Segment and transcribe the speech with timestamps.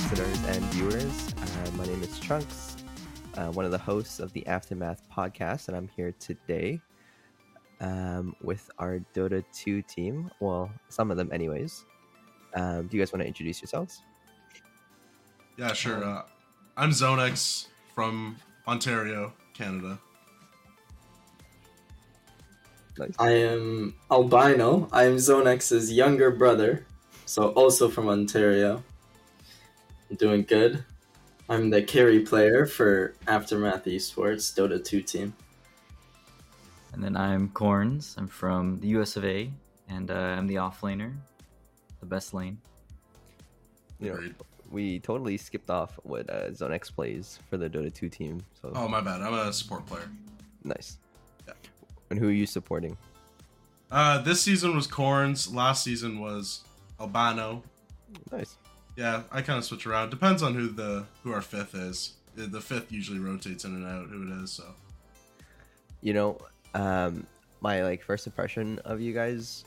[0.00, 1.34] listeners and viewers.
[1.36, 2.82] Uh, my name is Truonks,
[3.36, 6.80] uh, one of the hosts of the Aftermath podcast, and I'm here today
[7.80, 10.30] um, with our Dota 2 team.
[10.40, 11.84] Well, some of them, anyways.
[12.54, 14.00] Um, do you guys want to introduce yourselves?
[15.58, 16.02] Yeah, sure.
[16.02, 16.22] Uh,
[16.78, 18.36] I'm Zonex from
[18.66, 19.98] Ontario, Canada.
[22.98, 23.14] Nice.
[23.18, 24.88] I am albino.
[24.92, 26.86] I am Zonex's younger brother,
[27.26, 28.82] so also from Ontario.
[30.10, 30.84] I'm doing good.
[31.48, 35.34] I'm the carry player for Aftermath Esports Dota 2 team.
[36.92, 38.14] And then I'm Corns.
[38.18, 39.50] I'm from the US of A,
[39.88, 41.12] and uh, I'm the offlaner,
[42.00, 42.58] the best lane.
[44.00, 44.20] You know,
[44.70, 48.40] we totally skipped off what uh, Zonex plays for the Dota 2 team.
[48.60, 49.20] So Oh, my bad.
[49.22, 50.08] I'm a support player.
[50.64, 50.98] nice.
[51.46, 51.54] Yeah.
[52.10, 52.96] And who are you supporting?
[53.90, 55.52] Uh, this season was Corns.
[55.52, 56.62] Last season was
[57.00, 57.62] Albino.
[58.32, 58.56] Nice.
[59.00, 60.10] Yeah, I kind of switch around.
[60.10, 62.12] Depends on who the who our fifth is.
[62.34, 64.50] The the fifth usually rotates in and out who it is.
[64.52, 64.64] So
[66.02, 66.38] You know,
[66.74, 67.26] um,
[67.62, 69.64] my like first impression of you guys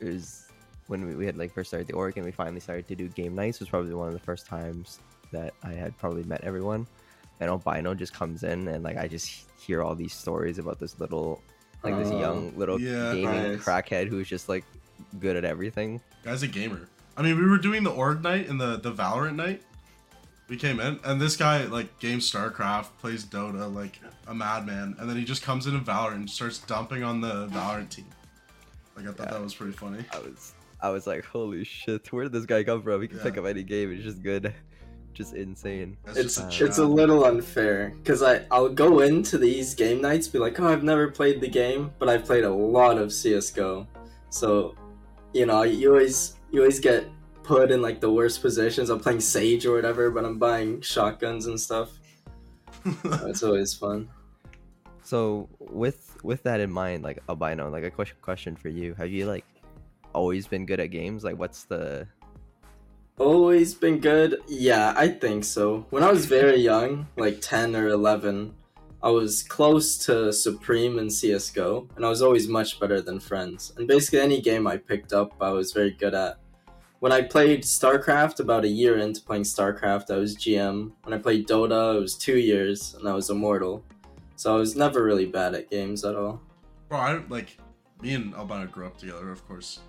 [0.00, 0.48] is
[0.88, 3.08] when we, we had like first started the org and we finally started to do
[3.08, 4.98] game nights was probably one of the first times
[5.32, 6.86] that I had probably met everyone.
[7.40, 11.00] And Albino just comes in and like I just hear all these stories about this
[11.00, 11.40] little
[11.82, 13.14] like this Oh, young little yeah.
[13.14, 13.64] gaming Nice.
[13.64, 14.64] crackhead who's just like
[15.20, 16.00] good at everything.
[16.22, 16.86] guy's a gamer.
[17.16, 19.62] I mean, we were doing the org night and the the Valorant night.
[20.48, 25.08] We came in and this guy like games StarCraft, plays Dota like a madman, and
[25.08, 28.06] then he just comes in in Valorant and starts dumping on the Valorant team.
[28.96, 29.32] Like I thought Yeah.
[29.34, 30.04] that was pretty funny.
[30.12, 33.00] I was I was like, holy shit, where did this guy come from?
[33.00, 33.90] He can pick up any game.
[33.90, 34.52] It's just good,
[35.14, 35.96] just insane.
[36.04, 40.02] That's It's just a it's a little unfair because I I'll go into these game
[40.02, 43.12] nights be like, oh, I've never played the game, but I've played a lot of
[43.14, 43.86] CS:GO,
[44.28, 44.74] so
[45.32, 47.06] you know you always you always get
[47.42, 48.88] put in like the worst positions.
[48.88, 51.90] I'm playing Sage or whatever, but I'm buying shotguns and stuff.
[53.30, 54.08] It's always fun.
[55.02, 59.10] So with with that in mind, like albino, like a question question for you: Have
[59.10, 59.44] you like
[60.14, 61.24] always been good at games?
[61.24, 62.06] Like, what's the
[63.18, 64.40] Always been good?
[64.48, 65.86] Yeah, I think so.
[65.90, 68.52] When I was very young, like 10 or 11,
[69.04, 73.72] I was close to Supreme in CSGO, and I was always much better than friends.
[73.76, 76.38] And basically, any game I picked up, I was very good at.
[77.04, 80.92] When I played StarCraft, about a year into playing StarCraft, I was GM.
[81.02, 83.84] When I played Dota, it was two years, and I was Immortal.
[84.36, 86.40] So I was never really bad at games at all.
[86.88, 87.58] Bro, I like
[88.00, 89.80] me and Albino grew up together, of course.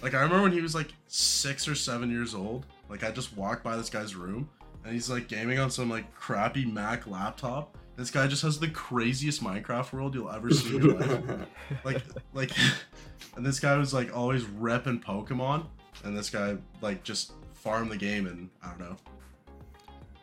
[0.00, 2.66] Like I remember when he was like six or seven years old.
[2.88, 4.48] Like I just walked by this guy's room
[4.84, 7.76] and he's like gaming on some like crappy Mac laptop.
[7.96, 11.48] This guy just has the craziest Minecraft world you'll ever see in your life.
[11.84, 12.02] Like
[12.32, 12.52] like
[13.34, 15.66] and this guy was like always repping Pokemon
[16.04, 18.96] and this guy like just farmed the game in I don't know.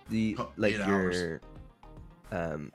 [0.10, 1.42] the like your
[2.32, 2.72] um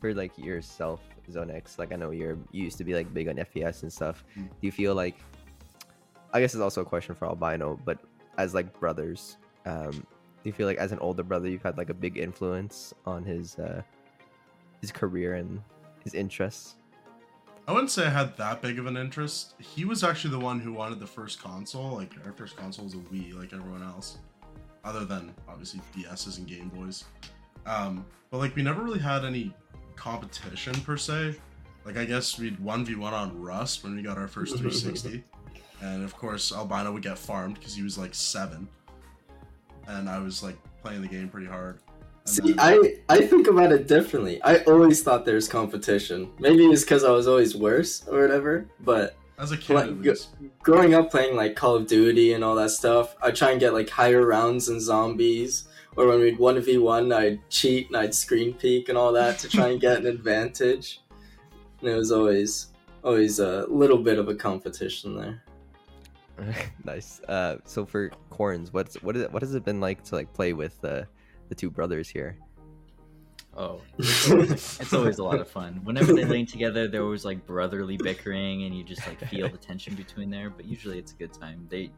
[0.00, 1.78] for like yourself, Zonex?
[1.78, 4.24] Like, I know you're you used to be like big on FPS and stuff.
[4.36, 4.44] Mm.
[4.44, 5.16] Do you feel like?
[6.32, 7.98] I guess it's also a question for albino, but
[8.36, 11.90] as like brothers, um, do you feel like as an older brother you've had like
[11.90, 13.82] a big influence on his uh
[14.80, 15.60] his career and
[16.04, 16.76] his interests?
[17.68, 19.52] I wouldn't say I had that big of an interest.
[19.58, 21.96] He was actually the one who wanted the first console.
[21.96, 24.16] Like our first console was a Wii, like everyone else,
[24.84, 27.04] other than obviously DSs and Game Boys.
[27.66, 29.54] Um, but like we never really had any
[29.96, 31.36] competition per se.
[31.84, 35.22] Like I guess we'd one v one on Rust when we got our first 360,
[35.82, 38.66] and of course Albino would get farmed because he was like seven,
[39.88, 41.80] and I was like playing the game pretty hard.
[42.36, 44.42] And See, I, I think about it differently.
[44.42, 46.30] I always thought there's competition.
[46.38, 50.02] Maybe it's because I was always worse or whatever, but as a kid, like, at
[50.02, 50.28] go- least.
[50.62, 53.72] growing up playing like Call of Duty and all that stuff, I try and get
[53.72, 55.68] like higher rounds and zombies.
[55.96, 59.38] Or when we'd one v one, I'd cheat and I'd screen peek and all that
[59.40, 61.00] to try and get an advantage.
[61.80, 62.68] And it was always
[63.04, 65.42] always a little bit of a competition there.
[66.84, 67.20] nice.
[67.22, 70.52] Uh, so for corns, what's what is what has it been like to like play
[70.52, 71.02] with uh,
[71.48, 72.36] the two brothers here?
[73.56, 75.80] Oh, it's always a lot of fun.
[75.82, 79.58] Whenever they lane together, they're always like brotherly bickering, and you just like feel the
[79.58, 80.48] tension between there.
[80.48, 81.66] But usually, it's a good time.
[81.68, 81.90] They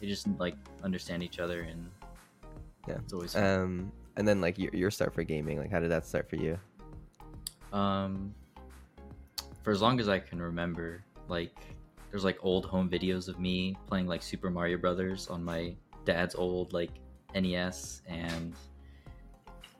[0.00, 1.88] they just like understand each other, and
[2.86, 2.96] Yeah.
[2.96, 3.44] it's always fun.
[3.44, 6.36] Um, and then like your your start for gaming, like how did that start for
[6.36, 6.58] you?
[7.72, 8.34] Um,
[9.62, 11.56] for as long as I can remember, like
[12.10, 15.74] there's like old home videos of me playing like Super Mario Brothers on my
[16.04, 16.90] dad's old like
[17.40, 18.54] NES, and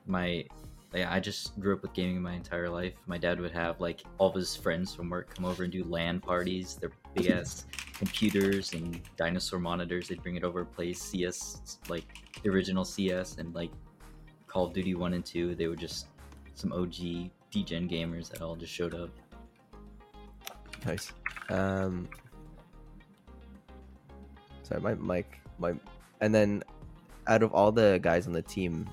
[0.05, 0.45] my
[0.93, 2.93] I just grew up with gaming my entire life.
[3.07, 5.83] My dad would have like all of his friends from work come over and do
[5.83, 6.77] LAN parties.
[6.79, 10.07] They're big ass computers and dinosaur monitors.
[10.07, 12.05] They'd bring it over, play CS, like
[12.41, 13.71] the original CS, and like
[14.47, 15.55] Call of Duty One and Two.
[15.55, 16.07] They would just
[16.53, 19.09] some OG DGen gamers that all just showed up.
[20.85, 21.11] Nice.
[21.49, 22.07] Um,
[24.63, 25.73] sorry, my mic, my,
[26.21, 26.63] and then
[27.27, 28.89] out of all the guys on the team,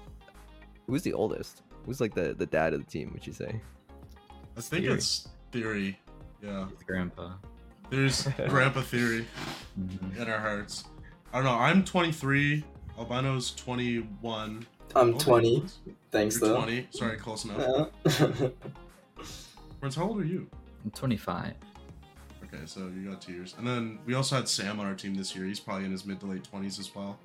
[0.86, 1.62] who's the oldest?
[1.86, 3.10] Who's like the the dad of the team?
[3.12, 3.60] Would you say?
[4.56, 4.94] I think Theory.
[4.94, 5.98] it's theory.
[6.42, 7.32] Yeah, With Grandpa.
[7.90, 9.26] there's Grandpa Theory
[9.80, 10.16] Mhm.
[10.18, 10.84] in our hearts.
[11.32, 11.52] I don't know.
[11.58, 12.62] I'm 23.
[12.98, 14.64] Albino's 21.
[14.94, 15.64] I'm How 20.
[16.12, 16.56] Thanks You're though.
[16.62, 16.86] 20.
[16.90, 17.90] Sorry, close enough.
[18.20, 18.48] Yeah.
[19.80, 20.46] Prince, how old are you?
[20.84, 21.54] I'm 25.
[22.44, 23.54] Okay, so you got two years.
[23.58, 25.44] And then we also had Sam on our team this year.
[25.46, 27.18] He's probably in his mid to late 20s as well.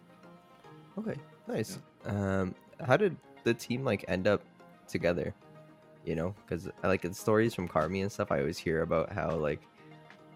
[1.00, 1.16] Okay,
[1.48, 1.80] nice.
[2.06, 2.54] Um,
[2.86, 4.44] how did the team like end up
[4.88, 5.34] together?
[6.06, 8.32] You know, because I like in stories from Karmy and stuff.
[8.32, 9.62] I always hear about how like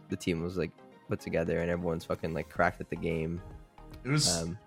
[0.10, 0.72] the team was like
[1.10, 3.42] put together and everyone's fucking like cracked at the game.
[4.04, 4.58] It was Um,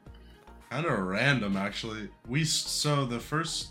[0.71, 2.09] kind of random, actually.
[2.29, 3.69] We so the first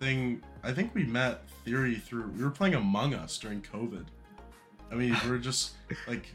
[0.00, 4.04] thing I think we met Theory through we were playing Among Us during COVID.
[4.90, 5.72] I mean, we were just
[6.06, 6.26] like,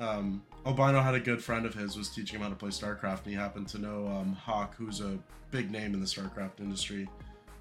[0.00, 3.24] um, Albino had a good friend of his was teaching him how to play StarCraft,
[3.24, 5.18] and he happened to know um, Hawk, who's a
[5.50, 7.08] big name in the StarCraft industry,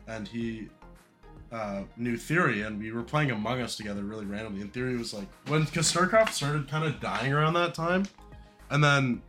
[0.07, 0.67] and he
[1.51, 4.61] uh, knew Theory, and we were playing Among Us together really randomly.
[4.61, 8.05] And Theory was like, when because StarCraft started kind of dying around that time,
[8.69, 9.21] and then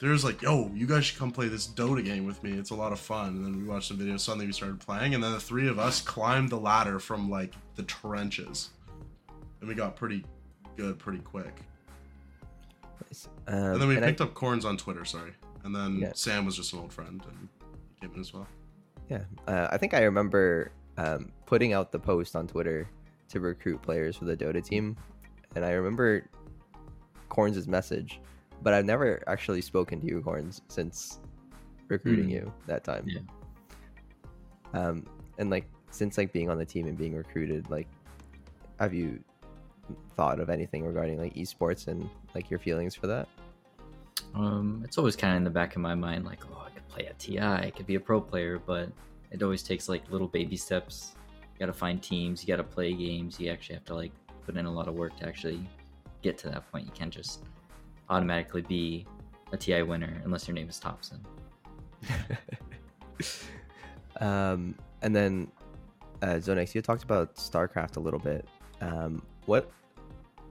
[0.00, 2.52] Theory was like, "Yo, you guys should come play this Dota game with me.
[2.52, 4.20] It's a lot of fun." And then we watched some videos.
[4.20, 7.54] Suddenly, we started playing, and then the three of us climbed the ladder from like
[7.76, 8.70] the trenches,
[9.60, 10.24] and we got pretty
[10.76, 11.60] good pretty quick.
[13.14, 13.28] Nice.
[13.48, 15.04] Um, And then we and I- picked up Corns on Twitter.
[15.04, 15.32] Sorry,
[15.64, 16.12] and then Yeah.
[16.14, 17.48] Sam was just an old friend, and
[17.94, 18.46] he came in as well.
[19.08, 22.88] Yeah, uh, I think I remember um, putting out the post on Twitter
[23.28, 24.96] to recruit players for the Dota team,
[25.56, 26.28] and I remember
[27.28, 28.20] Corns' message,
[28.62, 31.18] but I've never actually spoken to you, Corns, since
[31.88, 32.30] recruiting Hmm.
[32.30, 33.04] you that time.
[33.08, 33.20] Yeah.
[34.72, 35.04] Um,
[35.38, 37.88] and like since like being on the team and being recruited, like,
[38.80, 39.22] have you
[40.16, 43.28] thought of anything regarding like esports and like your feelings for that?
[44.34, 46.88] Um, it's always kind of in the back of my mind, like, oh, I could
[46.88, 48.88] play at TI, I could be a pro player, but
[49.30, 51.12] it always takes like little baby steps.
[51.54, 54.12] You gotta find teams, you gotta play games, you actually have to like
[54.44, 55.68] put in a lot of work to actually
[56.22, 56.86] get to that point.
[56.86, 57.44] You can't just
[58.08, 59.06] automatically be
[59.52, 61.20] a TI winner unless your name is Topson.
[64.20, 65.50] um, and then
[66.22, 68.46] uh, Zonex, you talked about StarCraft a little bit.
[68.80, 69.70] Um, what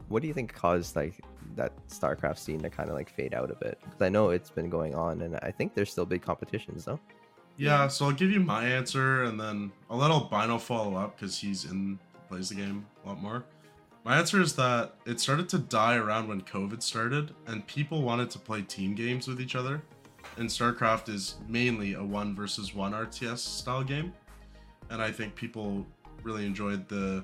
[0.10, 1.20] what do you think caused like
[1.56, 3.80] that StarCraft scene to kind of like fade out a bit?
[3.84, 7.00] Because I know it's been going on, and I think there's still big competitions though.
[7.58, 11.38] Yeah, so I'll give you my answer, and then I'll let Albino follow up because
[11.38, 13.44] he's in plays the game a lot more.
[14.04, 18.30] My answer is that it started to die around when COVID started, and people wanted
[18.32, 19.82] to play team games with each other.
[20.38, 24.14] And StarCraft is mainly a one versus one RTS style game,
[24.90, 25.86] and I think people
[26.24, 27.24] really enjoyed the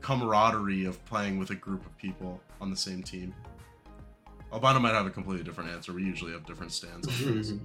[0.00, 3.34] camaraderie of playing with a group of people on the same team.
[4.52, 5.92] Albino might have a completely different answer.
[5.92, 7.08] We usually have different stands.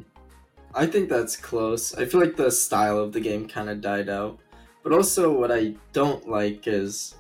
[0.76, 1.96] I think that's close.
[1.96, 4.40] I feel like the style of the game kind of died out.
[4.84, 7.16] But also, what I don't like is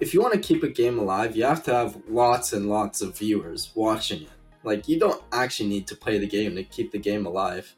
[0.00, 3.02] if you want to keep a game alive, you have to have lots and lots
[3.02, 4.30] of viewers watching it.
[4.62, 7.74] Like you don't actually need to play the game to keep the game alive.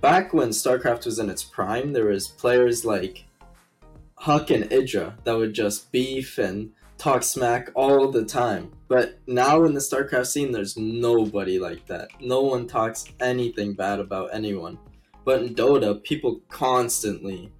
[0.00, 3.24] Back when StarCraft was in its prime, there was players like
[4.24, 8.72] HuK and Idra that would just beef and talk smack all the time.
[8.88, 12.08] But now in the StarCraft scene, there's nobody like that.
[12.20, 14.78] No one talks anything bad about anyone.
[15.26, 17.52] But in Dota, people constantly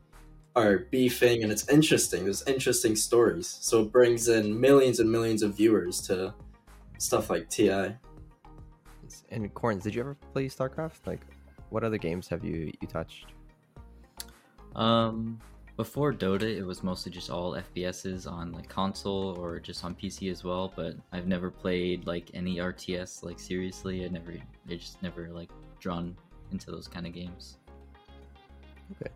[0.57, 2.25] are beefing, and it's interesting.
[2.25, 6.33] There's interesting stories, so it brings in millions and millions of viewers to
[6.97, 7.95] stuff like TI.
[9.31, 11.07] And Corns, did you ever play StarCraft?
[11.07, 11.21] Like,
[11.69, 13.27] what other games have you you touched?
[14.77, 15.41] Um,
[15.77, 20.31] before Dota, it was mostly just all FPSs on like console or just on PC
[20.31, 20.73] as well.
[20.75, 24.05] But I've never played like any RTS like seriously.
[24.05, 24.33] I never,
[24.71, 25.51] I just never like
[25.81, 26.17] drawn
[26.53, 27.59] into those kind of games.
[28.93, 29.11] Okay.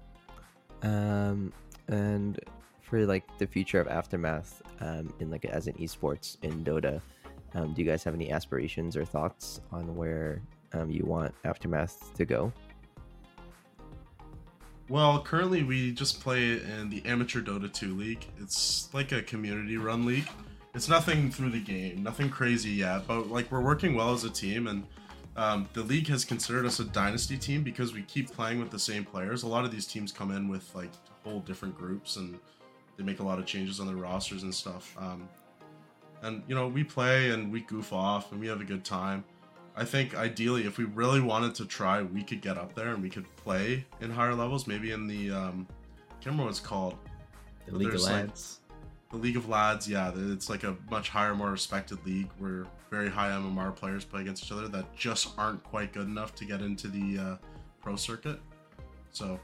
[0.82, 1.52] Um,
[1.88, 2.40] and
[2.80, 7.00] for like the future of Aftermath, um, in like as an esports in Dota,
[7.54, 12.12] um, do you guys have any aspirations or thoughts on where um, you want Aftermath
[12.14, 12.52] to go?
[14.88, 18.24] Well, currently we just play in the Amateur Dota 2 League.
[18.40, 20.28] It's like a community run league.
[20.74, 24.30] It's nothing through the game, nothing crazy yet, but like we're working well as a
[24.30, 24.86] team and
[25.36, 28.78] um, the league has considered us a dynasty team because we keep playing with the
[28.78, 29.42] same players.
[29.42, 30.90] A lot of these teams come in with like
[31.22, 32.38] whole different groups and
[32.96, 34.96] they make a lot of changes on their rosters and stuff.
[34.98, 35.28] Um,
[36.22, 39.22] and you know we play and we goof off and we have a good time.
[39.78, 43.00] I think ideally, if we really wanted to try, we could get up there and
[43.00, 44.66] we could play in higher levels.
[44.66, 46.96] Maybe in the um, I can't remember what it's called.
[47.66, 48.60] The League of There's, like, Lads.
[49.12, 53.08] The League of Lads, yeah, it's like a much higher, more respected league where very
[53.08, 56.60] high MMR players play against each other that just aren't quite good enough to get
[56.60, 57.36] into the uh,
[57.80, 58.40] pro circuit.
[59.12, 59.38] So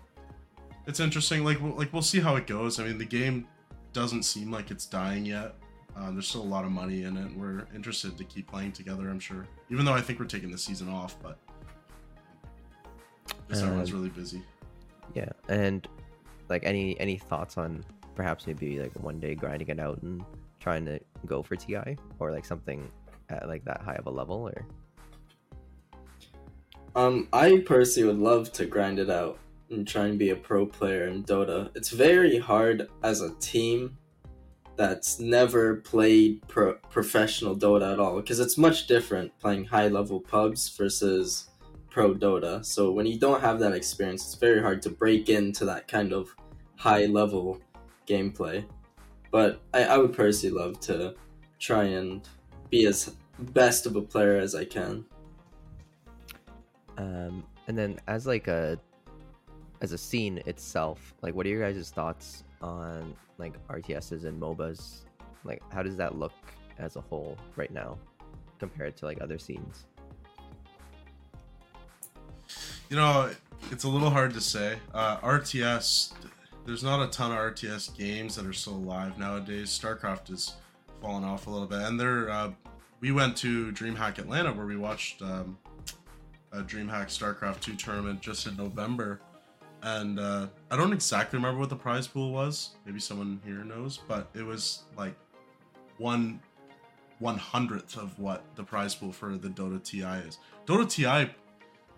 [0.88, 1.45] it's interesting.
[1.45, 2.81] Like, we'll, like we'll see how it goes.
[2.81, 3.47] I mean, the game
[3.93, 5.55] doesn't seem like it's dying yet.
[5.97, 7.37] Uh, there's still a lot of money in it.
[7.37, 9.09] We're interested to keep playing together.
[9.09, 11.39] I'm sure, even though I think we're taking the season off, but
[13.47, 14.43] because everyone's Um, really busy.
[15.15, 15.87] Yeah, and
[16.49, 17.85] like any any thoughts on
[18.15, 20.25] perhaps maybe like one day grinding it out and
[20.61, 22.91] trying to go for TI or like something
[23.29, 24.67] at like that high of a level or
[26.97, 29.39] Um, I personally would love to grind it out
[29.71, 31.71] and try and be a pro player in Dota.
[31.75, 33.97] It's very hard as a team
[34.76, 40.21] that's never played pro- professional Dota at all because it's much different playing high level
[40.21, 41.49] pubs versus
[41.90, 42.64] pro Dota.
[42.64, 46.12] So when you don't have that experience, it's very hard to break into that kind
[46.12, 46.35] of
[46.76, 47.61] high level
[48.09, 48.64] gameplay.
[49.31, 51.14] But I, I would personally love to
[51.59, 52.26] try and
[52.71, 55.04] be as best of a player as I can.
[56.97, 58.78] um and then as like a
[59.81, 65.00] as a scene itself like what are your guys' thoughts on like rts's and mobas
[65.45, 66.33] like how does that look
[66.79, 67.99] as a whole right now
[68.59, 69.87] compared to like other scenes
[72.91, 73.31] You know,
[73.71, 74.79] it's a little hard to say.
[74.93, 76.12] Uh, RTS,
[76.67, 79.71] there's not a ton of RTS games that are still alive nowadays.
[79.71, 80.55] StarCraft has
[81.00, 82.53] fallen off a little bit, and there, uh,
[83.00, 85.59] we went to DreamHack Atlanta where we watched um,
[86.53, 89.21] a DreamHack StarCraft 2 tournament just in November,
[89.85, 92.71] and uh, I don't exactly remember what the prize pool was.
[92.87, 95.14] Maybe someone here knows, but it was like
[95.99, 96.41] one
[97.21, 100.38] one hundredth of what the prize pool for the Dota TI is.
[100.67, 101.33] Dota TI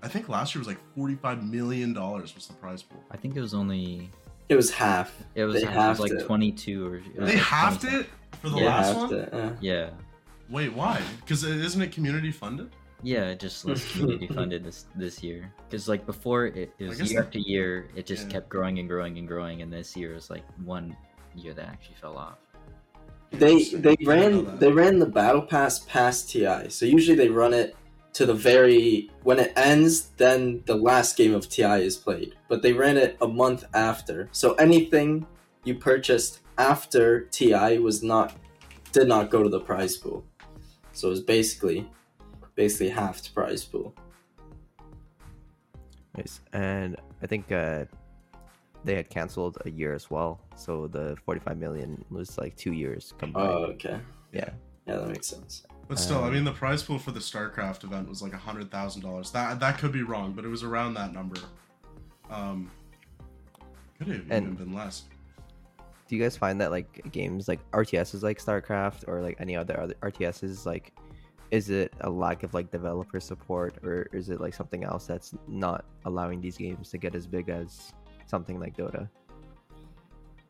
[0.02, 3.02] I think last year was like forty-five million dollars was the prize pool.
[3.10, 4.10] I think it was only
[4.48, 5.12] It was half.
[5.34, 6.24] it was, They it was like it.
[6.26, 8.06] 22 or They like halved 20 it
[8.42, 9.14] for the Yeah, last one.
[9.14, 9.52] it, yeah.
[9.60, 9.90] Yeah.
[10.50, 11.00] Wait, why?
[11.20, 12.70] Because isn't it community funded?
[13.02, 15.52] Yeah, it just less community funded this this year.
[15.68, 17.88] Because like before, it, it was year that- after year.
[17.94, 18.32] It just Yeah.
[18.32, 20.96] kept growing and growing and growing, and this year was like one
[21.34, 22.38] year that actually fell off.
[23.30, 26.68] They they I didn't know ran they ran the battle pass past TI.
[26.70, 27.76] So usually they run it
[28.14, 32.34] to the very when it ends, then the last game of TI is played.
[32.48, 34.28] But they ran it a month after.
[34.32, 35.26] So anything
[35.64, 38.32] you purchased after TI was not
[38.92, 40.24] did not go to the prize pool.
[40.92, 41.90] So it was basically
[42.56, 43.94] basically half the prize pool.
[46.16, 46.40] Nice.
[46.52, 47.84] And I think uh,
[48.84, 50.40] they had canceled a year as well.
[50.56, 53.48] So the 45 million was like two years combined.
[53.48, 54.00] Oh, okay.
[54.32, 54.50] yeah.
[54.86, 55.64] Yeah, that makes sense.
[55.88, 58.36] But still, I Um, mean, the prize pool for the StarCraft event was like a
[58.38, 59.30] hundred thousand dollars.
[59.32, 61.40] That that could be wrong, but it was around that number.
[62.30, 62.70] Um,
[63.98, 65.04] could have even been less.
[66.08, 69.78] Do you guys find that like games like RTSs like StarCraft or like any other
[69.80, 70.92] other RTSs like
[71.50, 75.34] is it a lack of like developer support or is it like something else that's
[75.46, 77.92] not allowing these games to get as big as
[78.26, 79.08] something like Dota?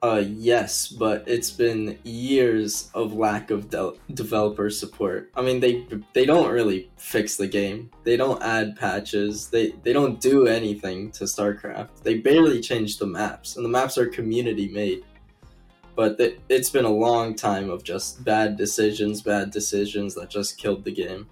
[0.03, 5.31] Uh, yes, but it's been years of lack of de- developer support.
[5.35, 7.91] I mean, they they don't really fix the game.
[8.05, 9.49] They don't add patches.
[9.49, 12.03] They they don't do anything to StarCraft.
[12.03, 15.03] They barely change the maps, and the maps are community made.
[15.97, 20.59] But it, it's been a long time of just bad decisions, bad decisions that just
[20.59, 21.27] killed the game.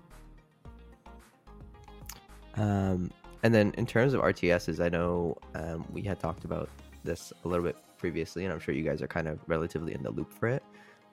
[2.56, 3.10] Um,
[3.42, 6.70] and then in terms of RTSs, I know um, we had talked about
[7.04, 10.02] this a little bit previously, and I'm sure you guys are kind of relatively in
[10.02, 10.62] the loop for it.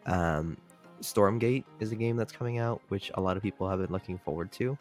[0.06, 0.58] Um,
[1.02, 4.18] Stormgate is a game that's coming out, which a lot of people have been looking
[4.18, 4.78] forward to.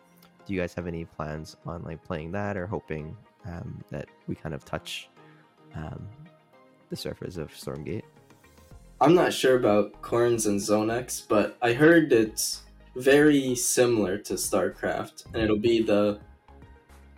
[0.47, 4.35] Do you guys have any plans on like playing that, or hoping um, that we
[4.35, 5.09] kind of touch
[5.75, 6.07] um,
[6.89, 8.03] the surface of Stormgate?
[9.03, 12.63] I'm not sure about Corns and Zonex, but I heard it's
[12.95, 16.21] very similar to StarCraft, and it'll be the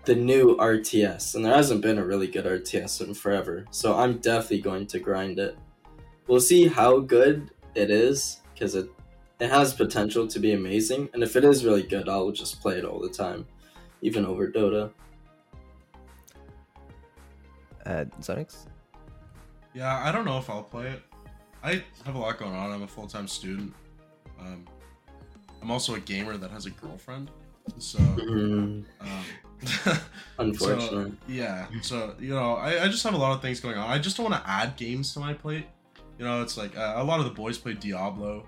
[0.04, 1.34] the new RTS.
[1.34, 5.00] And there hasn't been a really good RTS in forever, so I'm definitely going to
[5.00, 5.56] grind it.
[6.28, 8.88] We'll see how good it is, because it
[9.40, 12.78] it has potential to be amazing, and if it is really good, I'll just play
[12.78, 13.44] it all the time,
[14.02, 14.92] even over Dota.
[17.84, 18.66] Uh, Zonex?
[19.74, 21.02] Yeah, I don't know if I'll play it.
[21.62, 22.70] I have a lot going on.
[22.72, 23.72] I'm a full time student.
[24.40, 24.64] Um,
[25.62, 27.30] I'm also a gamer that has a girlfriend.
[27.78, 29.98] So, Mm, um,
[30.38, 30.90] unfortunate.
[30.90, 31.66] So, yeah.
[31.82, 33.88] So, you know, I, I just have a lot of things going on.
[33.88, 35.66] I just don't want to add games to my plate.
[36.18, 38.46] You know, it's like uh, a lot of the boys play Diablo.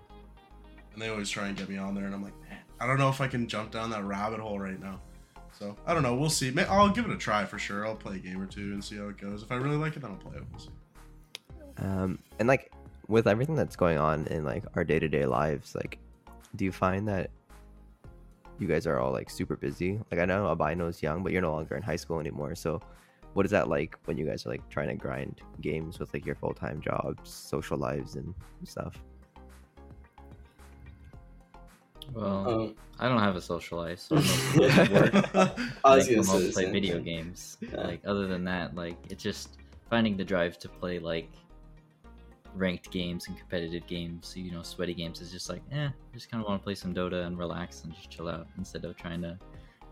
[0.92, 2.98] and they always try and get me on there, and I'm like, man, I don't
[2.98, 5.00] know if I can jump down that rabbit hole right now.
[5.56, 6.16] So I don't know.
[6.16, 6.50] We'll see.
[6.50, 7.86] May- I'll give it a try for sure.
[7.86, 9.44] I'll play a game or two and see how it goes.
[9.44, 10.42] If I really like it, then I'll play it.
[10.50, 10.70] We'll see.
[11.78, 12.72] Um, and like
[13.08, 15.98] with everything that's going on in like our day to day lives, like,
[16.56, 17.30] do you find that
[18.58, 20.00] you guys are all like super busy?
[20.10, 22.54] Like, I know Albino's young, but you're no longer in high school anymore.
[22.54, 22.80] So,
[23.34, 26.24] what is that like when you guys are like trying to grind games with like
[26.24, 28.32] your full time jobs, social lives, and
[28.64, 28.94] stuff?
[32.12, 35.14] Well, Um, I don't have a social life, so I'm mostly work.
[35.84, 37.04] I was Like, gonna all play video thing.
[37.04, 37.56] games.
[37.60, 37.80] Yeah.
[37.80, 39.56] Like other than that, like it's just
[39.90, 41.30] finding the drive to play like
[42.54, 44.32] ranked games and competitive games.
[44.36, 46.74] You know, sweaty games is just like, eh, I just kind of want to play
[46.74, 49.38] some Dota and relax and just chill out instead of trying to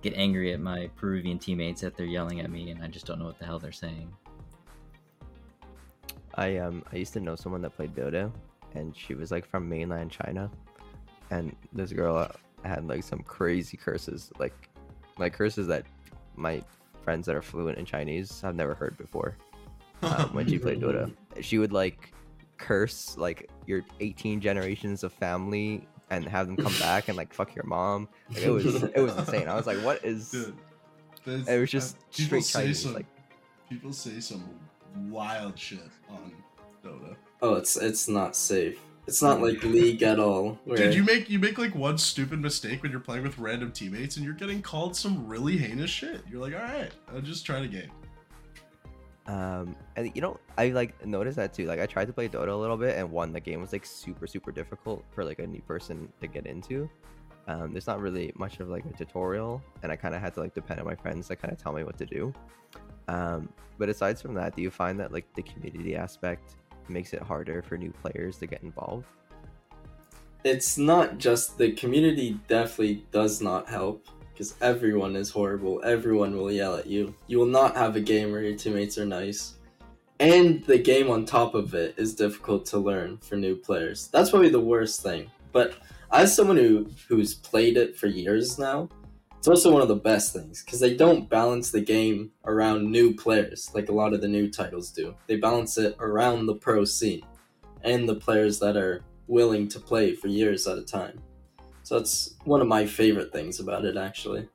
[0.03, 3.19] get angry at my Peruvian teammates that they're yelling at me and I just don't
[3.19, 4.13] know what the hell they're saying.
[6.35, 8.33] I um I used to know someone that played Dota,
[8.75, 10.51] and she was like from mainland China,
[11.31, 12.31] and this girl
[12.65, 14.55] had like some crazy curses, like
[15.19, 15.85] like curses that
[16.37, 16.63] my
[17.03, 19.37] friends that are fluent in Chinese have never heard before.
[20.05, 22.13] Um, when she played Dota, she would like
[22.59, 27.55] curse like your 18 generations of family and have them come back and like fuck
[27.55, 28.09] your mom.
[28.31, 29.49] Like, it was it was insane.
[29.49, 30.31] I was like, what is?
[30.31, 30.57] Dude,
[31.27, 32.83] It was just uh, people straight say Chinese.
[32.83, 33.07] some Like
[33.69, 34.45] people say some
[35.09, 35.81] wild shit
[36.11, 36.33] on
[36.85, 37.17] Dota.
[37.41, 38.79] Oh, it's it's not safe.
[39.07, 40.61] It's not like League at all.
[40.65, 43.73] Where, Dude, you make you make like one stupid mistake when you're playing with random
[43.73, 46.23] teammates, and you're getting called some really heinous shit.
[46.31, 47.91] You're like, all right, I'm just trying a game.
[49.27, 51.67] Um, and you know, I like noticed that too.
[51.67, 53.87] Like, I tried to play Dota a little bit, and one, the game was like
[53.87, 56.89] super, super difficult for like a new person to get into.
[57.49, 60.41] Um, there's not really much of like a tutorial, and I kind of had to
[60.41, 62.33] like depend on my friends to kind of tell me what to do.
[63.09, 63.49] Um,
[63.79, 66.57] but aside from that, do you find that like the community aspect
[66.89, 69.07] makes it harder for new players to get involved?
[70.45, 74.07] it's not just the community definitely does not help
[74.43, 75.81] because everyone is horrible.
[75.85, 77.15] Everyone will yell at you.
[77.29, 79.55] You will not have a game where your teammates are nice.
[80.19, 84.09] And the game on top of it is difficult to learn for new players.
[84.09, 85.31] That's probably the worst thing.
[85.53, 85.77] But
[86.11, 88.89] as someone who who's played it for years now
[89.39, 93.15] it's also one of the best things because they don't balance the game around new
[93.15, 95.15] players like a lot of the new titles do.
[95.27, 97.23] They balance it around the pro scene
[97.83, 101.21] and the players that are willing to play for years at a time.
[101.83, 104.49] So that's one of my favorite things about it, actually.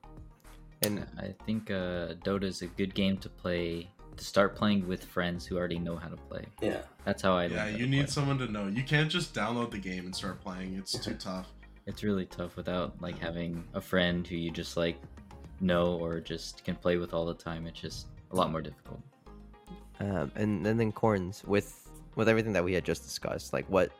[0.83, 5.03] And I think uh, Dota is a good game to play to start playing with
[5.05, 6.43] friends who already know how to play.
[6.61, 6.81] Yeah.
[7.05, 7.45] That's how I.
[7.45, 8.07] yeah, how you need play.
[8.07, 8.67] someone to know.
[8.67, 10.75] You can't just download the game and start playing.
[10.75, 11.47] It's too tough.
[11.85, 14.97] It's really tough without like having a friend who you just like
[15.61, 17.65] know or just can play with all the time.
[17.67, 18.99] It's just a lot more difficult.
[19.99, 23.91] Um, and, and then corns with with everything that we had just discussed, like what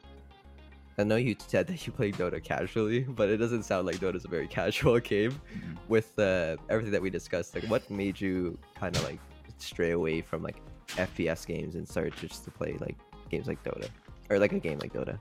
[1.00, 4.26] I know you said that you play Dota casually, but it doesn't sound like Dota's
[4.26, 5.32] a very casual game.
[5.32, 5.78] Mhm.
[5.88, 9.20] With uh, everything that we discussed, like what made you kind of like
[9.60, 10.58] stray away from like
[10.90, 12.98] FPS games and start just to play like
[13.30, 13.90] games like Dota
[14.30, 15.20] or like a game like Dota?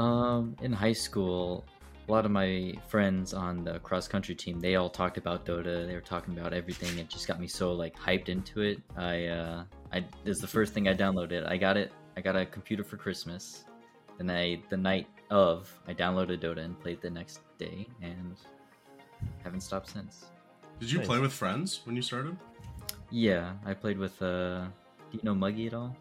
[0.00, 1.64] Um, in high school,
[2.08, 5.86] a lot of my friends on the cross country team, they all talked about Dota.
[5.86, 6.98] They were talking about everything.
[6.98, 8.80] It just got me so like hyped into it.
[8.96, 11.46] I uh, I is the first thing I downloaded.
[11.46, 11.92] I got it.
[12.16, 13.64] I got a computer for Christmas,
[14.18, 18.36] and I the night of I downloaded Dota and played the next day, and
[19.44, 20.26] haven't stopped since.
[20.80, 21.06] Did you Nice.
[21.08, 22.36] play with friends when you started?
[23.10, 24.20] Yeah, I played with.
[24.22, 24.66] uh
[25.10, 25.96] Do you know Muggy at all?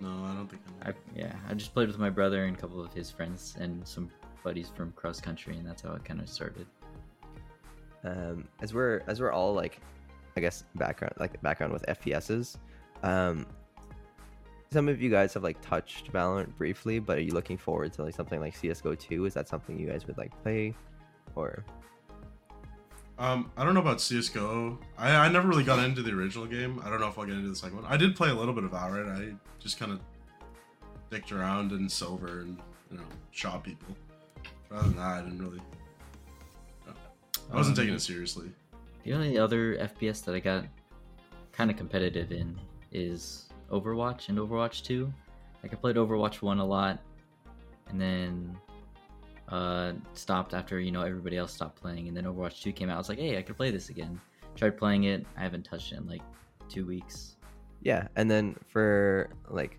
[0.00, 2.60] No, I don't think I I, yeah, I just played with my brother and a
[2.60, 4.10] couple of his friends and some
[4.44, 6.66] buddies from cross country, and that's how it kind of started.
[8.04, 9.80] um, as we're as we're all like
[10.36, 12.56] i guess background like background with fps's
[13.02, 13.44] um
[14.70, 18.02] some of you guys have like touched valorant briefly but are you looking forward to
[18.02, 20.74] like something like csgo 2 is that something you guys would like play
[21.34, 21.64] or
[23.18, 24.78] Um, I don't know about CS:GO.
[24.96, 26.80] I, I never really got into the original game.
[26.84, 27.84] I don't know if I'll get into the second one.
[27.86, 29.08] I did play a little bit of Valorant.
[29.10, 29.98] I just kind of
[31.10, 32.58] dicked around in silver and
[32.92, 33.02] you know
[33.32, 33.88] shot people.
[34.70, 35.60] Other than that, I didn't really.
[36.86, 36.92] no.
[37.52, 38.50] I wasn't Um, taking it seriously.
[39.02, 40.66] The only other FPS that I got
[41.50, 42.56] kind of competitive in
[42.92, 45.12] is Overwatch and Overwatch 2.
[45.62, 46.98] Like I played Overwatch 1 a lot
[47.88, 48.56] and then
[49.48, 52.94] uh stopped after, you know, everybody else stopped playing and then Overwatch 2 came out.
[52.94, 54.20] I was like, "Hey, I could play this again."
[54.56, 55.26] Tried playing it.
[55.36, 56.22] I haven't touched it in like
[56.68, 57.36] 2 weeks.
[57.80, 59.78] yeah and then for like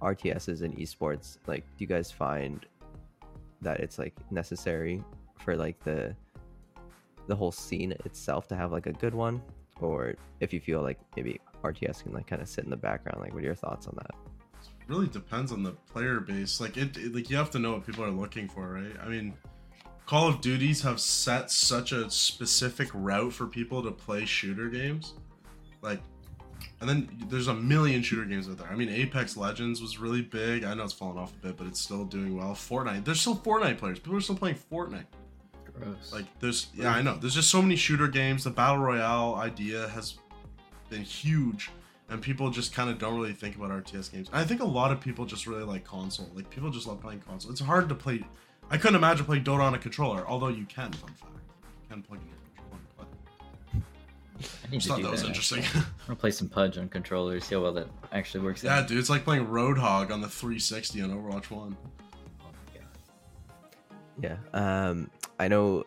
[0.00, 2.66] rts's and esports like do you guys find
[3.60, 5.02] that it's like necessary
[5.38, 6.16] for like the
[7.28, 9.42] the whole scene itself to have like a good one
[9.80, 13.20] or if you feel like maybe rts can like kind of sit in the background
[13.20, 14.10] like what are your thoughts on that
[14.86, 16.60] really depends on the player base.
[16.60, 18.92] Like it, it- like you have to know what people are looking for, right?
[19.02, 19.32] I mean,
[20.04, 25.14] Call of Duties have set such a specific route for people to play shooter games,
[25.80, 26.00] like,
[26.82, 28.68] and then there's a million shooter games out there.
[28.70, 30.64] I mean, Apex Legends was really big.
[30.64, 32.52] I know it's fallen off a bit, but it's still doing well.
[32.52, 33.98] Fortnite, there's still Fortnite players.
[33.98, 35.06] People are still playing Fortnite.
[35.72, 36.12] Gross.
[36.12, 37.16] Like there's yeah, I know.
[37.16, 38.44] There's just so many shooter games.
[38.44, 40.18] The battle royale idea has
[40.94, 41.70] been huge,
[42.08, 44.28] and people just kind of don't really think about RTS games.
[44.28, 46.30] And I think a lot of people just really like console.
[46.34, 47.50] Like people just love playing console.
[47.50, 48.24] It's hard to play.
[48.70, 50.92] I couldn't imagine playing Dota on a controller, although you can.
[50.92, 51.32] Fun fact,
[51.82, 53.82] you can plug in your controller and play.
[54.64, 55.64] I need Just to thought do that was that, interesting.
[55.74, 58.62] I'm gonna play some Pudge on controller, see how well that actually works.
[58.62, 58.88] yeah, out.
[58.88, 61.76] dude, it's like playing Roadhog on the 360 on Overwatch One.
[62.40, 62.80] Oh my
[64.22, 64.36] Yeah.
[64.52, 65.84] Um, I know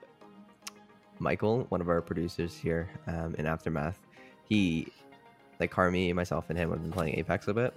[1.20, 4.00] Michael, one of our producers here um, in Aftermath,
[4.50, 4.88] he,
[5.60, 7.74] like Karmy, myself, and him have been playing Apex a bit.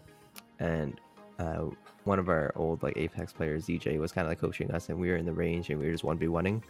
[0.58, 1.00] And
[1.38, 1.66] uh,
[2.04, 4.98] one of our old like Apex players, ZJ, was kind of like coaching us, and
[4.98, 6.62] we were in the range and we were just 1v1ing.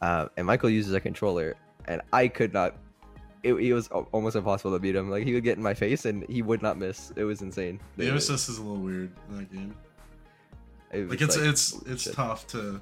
[0.00, 2.76] Uh, and Michael uses a controller, and I could not.
[3.42, 5.10] It, it was almost impossible to beat him.
[5.10, 7.12] Like he would get in my face, and he would not miss.
[7.16, 7.80] It was insane.
[7.96, 9.74] The aim assist is a little weird in that game.
[10.92, 12.14] It like it's it's it's shit.
[12.14, 12.80] tough to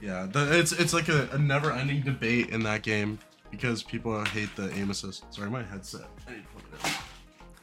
[0.00, 3.18] yeah the, it's it's like a, a never-ending debate in that game
[3.50, 6.92] because people hate the aim assist sorry my headset I need to plug it in.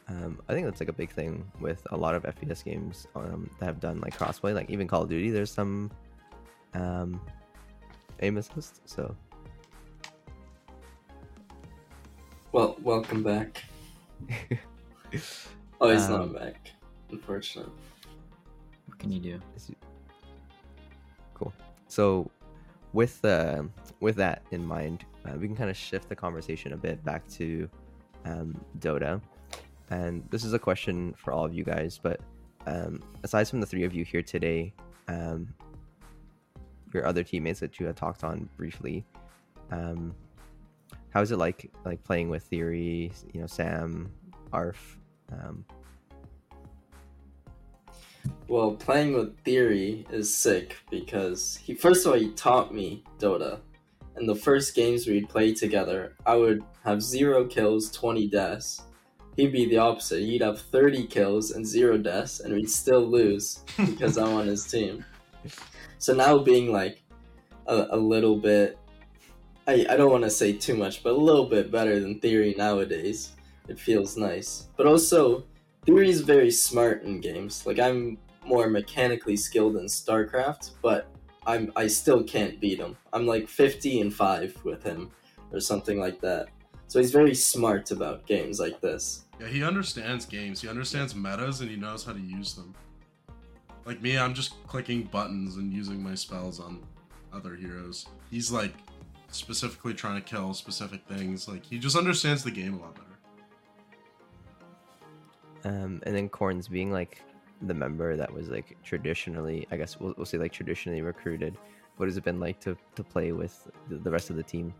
[0.08, 3.50] Um, I think that's like a big thing with a lot of FPS games um,
[3.60, 4.54] that have done like crossplay.
[4.54, 5.90] Like even Call of Duty, there's some
[6.76, 7.20] um,
[8.22, 8.88] aim assist.
[8.88, 9.16] So
[12.52, 13.64] Well, welcome back.
[15.82, 16.72] Oh, he's Um, not back.
[17.12, 17.72] unfortunately.
[18.88, 19.40] What can you do?
[21.34, 21.54] cool.
[21.88, 22.30] So
[22.94, 23.64] with uh,
[24.00, 27.28] with that in mind, uh, we can kind of shift the conversation a bit back
[27.30, 27.70] to
[28.26, 29.22] um, Dota.
[29.90, 32.20] And this is a question for all of you guys, but
[32.66, 34.74] um, aside from the three of you here today,
[35.08, 35.48] um,
[36.94, 39.06] your other teammates that you had talked on briefly,
[39.72, 40.16] um,
[41.10, 44.12] how is it like like playing with Theory, you know, Sam,
[44.52, 44.98] Arf?
[45.32, 45.66] Um,
[48.48, 53.60] Well, playing with Theory is sick because he first of all he taught me Dota.
[54.16, 58.82] And the first games we'd play together, I would have zero kills, twenty deaths.
[59.36, 60.22] He'd be the opposite.
[60.22, 64.66] He'd have thirty kills and zero deaths, and we'd still lose because I'm on his
[64.66, 65.04] team.
[65.98, 67.04] So now being like
[67.68, 68.78] a, a little bit,
[69.68, 72.56] I I don't want to say too much, but a little bit better than Theory
[72.58, 73.32] nowadays.
[73.68, 75.44] It feels nice, but also
[75.86, 77.66] Theory is very smart in games.
[77.66, 81.08] Like I'm more mechanically skilled in StarCraft, but
[81.48, 82.98] I'm I still can't beat him.
[83.14, 85.12] I'm like 50 and 5 with him
[85.52, 86.48] or something like that.
[86.88, 89.26] So he's very smart about games like this.
[89.40, 92.74] yeah he understands games he understands metas and he knows how to use them
[93.86, 96.82] like me i'm just clicking buttons and using my spells on
[97.34, 98.74] other heroes he's like
[99.32, 103.18] specifically trying to kill specific things like he just understands the game a lot better
[105.66, 107.22] Um, and then Corns being like
[107.68, 111.58] the member that was like traditionally, I guess we'll, we'll say like traditionally recruited.
[111.98, 114.74] What has it been like to, to play with the, the rest of the team?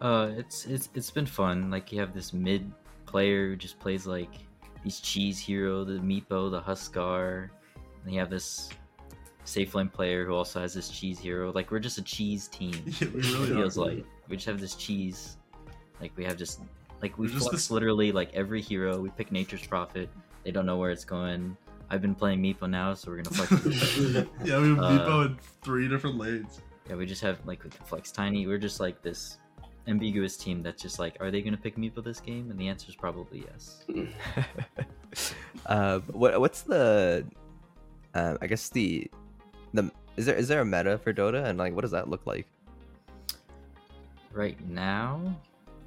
[0.00, 1.70] Uh, it's it's it's been fun.
[1.70, 2.70] Like you have this mid
[3.06, 4.30] player who just plays like
[4.84, 7.50] these cheese hero, the Meepo, the Huskar,
[8.04, 8.68] and you have this
[9.44, 11.50] safe lane player who also has this cheese hero.
[11.52, 12.72] Like we're just a cheese team.
[13.00, 13.86] Yeah, we It really feels are.
[13.86, 15.36] like we just have this cheese.
[16.00, 16.60] Like we have just
[17.02, 19.00] like we just flex this- literally like every hero.
[19.00, 20.08] We pick Nature's Prophet.
[20.44, 21.56] They don't know where it's going.
[21.90, 23.96] I've been playing Meepo now, so we're gonna flex.
[24.44, 26.60] yeah, we have Uh, Meepo in three different lanes.
[26.88, 28.46] Yeah, we just have like we can flex tiny.
[28.46, 29.38] We're just like this
[29.86, 32.50] ambiguous team that's just like, are they gonna pick Meepo this game?
[32.50, 33.84] And the answer is probably yes.
[35.66, 37.24] uh, what what's the,
[38.14, 39.10] uh, I guess the,
[39.72, 42.26] the is there is there a meta for Dota and like what does that look
[42.26, 42.46] like?
[44.32, 45.40] Right now,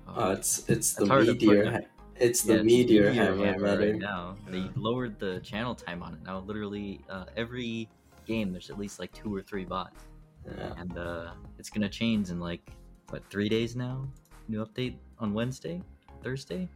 [0.07, 1.81] Uh, it's it's the It's hard to put meteor.
[2.21, 2.25] It.
[2.29, 4.35] It's the Yeah, meteor, Meteor hammer, Hammer right now.
[4.47, 6.19] They lowered the channel time on it.
[6.23, 7.89] Now literally uh, every
[8.25, 10.03] game there's at least like two or three bots,
[10.45, 10.73] Yeah.
[10.77, 12.69] and uh, it's gonna change in like
[13.09, 14.07] what three days now.
[14.47, 15.81] New update on Wednesday,
[16.23, 16.67] Thursday.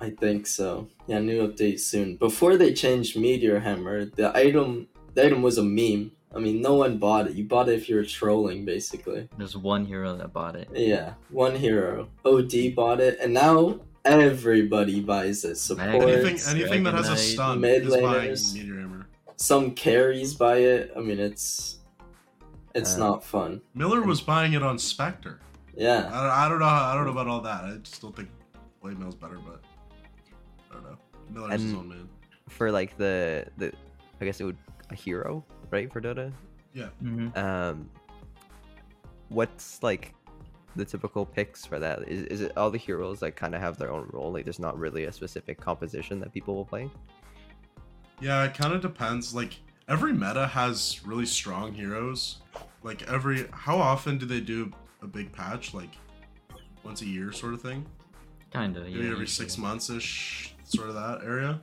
[0.00, 0.88] I think so.
[1.06, 2.16] Yeah, new update soon.
[2.16, 6.12] Before they changed Meteor Hammer, the item the item was a meme.
[6.34, 7.34] I mean, no one bought it.
[7.34, 9.28] You bought it if you were trolling, basically.
[9.38, 10.68] There's one hero that bought it.
[10.74, 12.08] Yeah, one hero.
[12.24, 15.56] OD bought it, and now everybody buys it.
[15.56, 15.88] Support.
[15.88, 18.54] Anything, anything that has a stun mid is buying laners.
[18.54, 19.06] Meteor Hammer.
[19.36, 20.92] Some carries buy it.
[20.96, 21.78] I mean, it's
[22.74, 23.60] it's Uh, not fun.
[23.74, 25.40] Miller was buying it on Spectre.
[25.76, 26.08] Yeah.
[26.12, 26.66] I don't, I don't know.
[26.66, 27.64] I don't know about all that.
[27.64, 28.28] I just don't think
[28.82, 29.62] Blade Mail's better, but
[30.70, 30.96] I don't know.
[31.30, 32.08] Miller's his own man.
[32.48, 33.72] for like the the
[34.20, 34.56] I guess it would
[34.90, 36.32] a hero right for Dota.
[37.02, 37.36] Mhm.
[37.36, 37.88] Um,
[39.28, 40.14] what's like
[40.76, 42.06] the typical picks for that?
[42.08, 44.32] Is is it all the heroes like kind of have their own role?
[44.32, 46.90] Like there's not really a specific composition that people will play.
[48.20, 49.34] Yeah, it kind of depends.
[49.34, 49.54] Like
[49.88, 52.38] every meta has really strong heroes.
[52.82, 54.70] Like every how often do they do
[55.02, 55.74] a big patch?
[55.74, 55.90] Like
[56.82, 57.84] once a year, sort of thing.
[58.52, 58.80] Kinda.
[58.82, 59.10] Maybe Yeah.
[59.10, 61.60] every six months ish, sort of that area.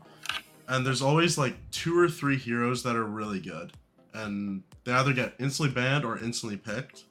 [0.67, 3.73] And there's always like two or three heroes that are really good,
[4.13, 7.03] and they either get instantly banned or instantly picked.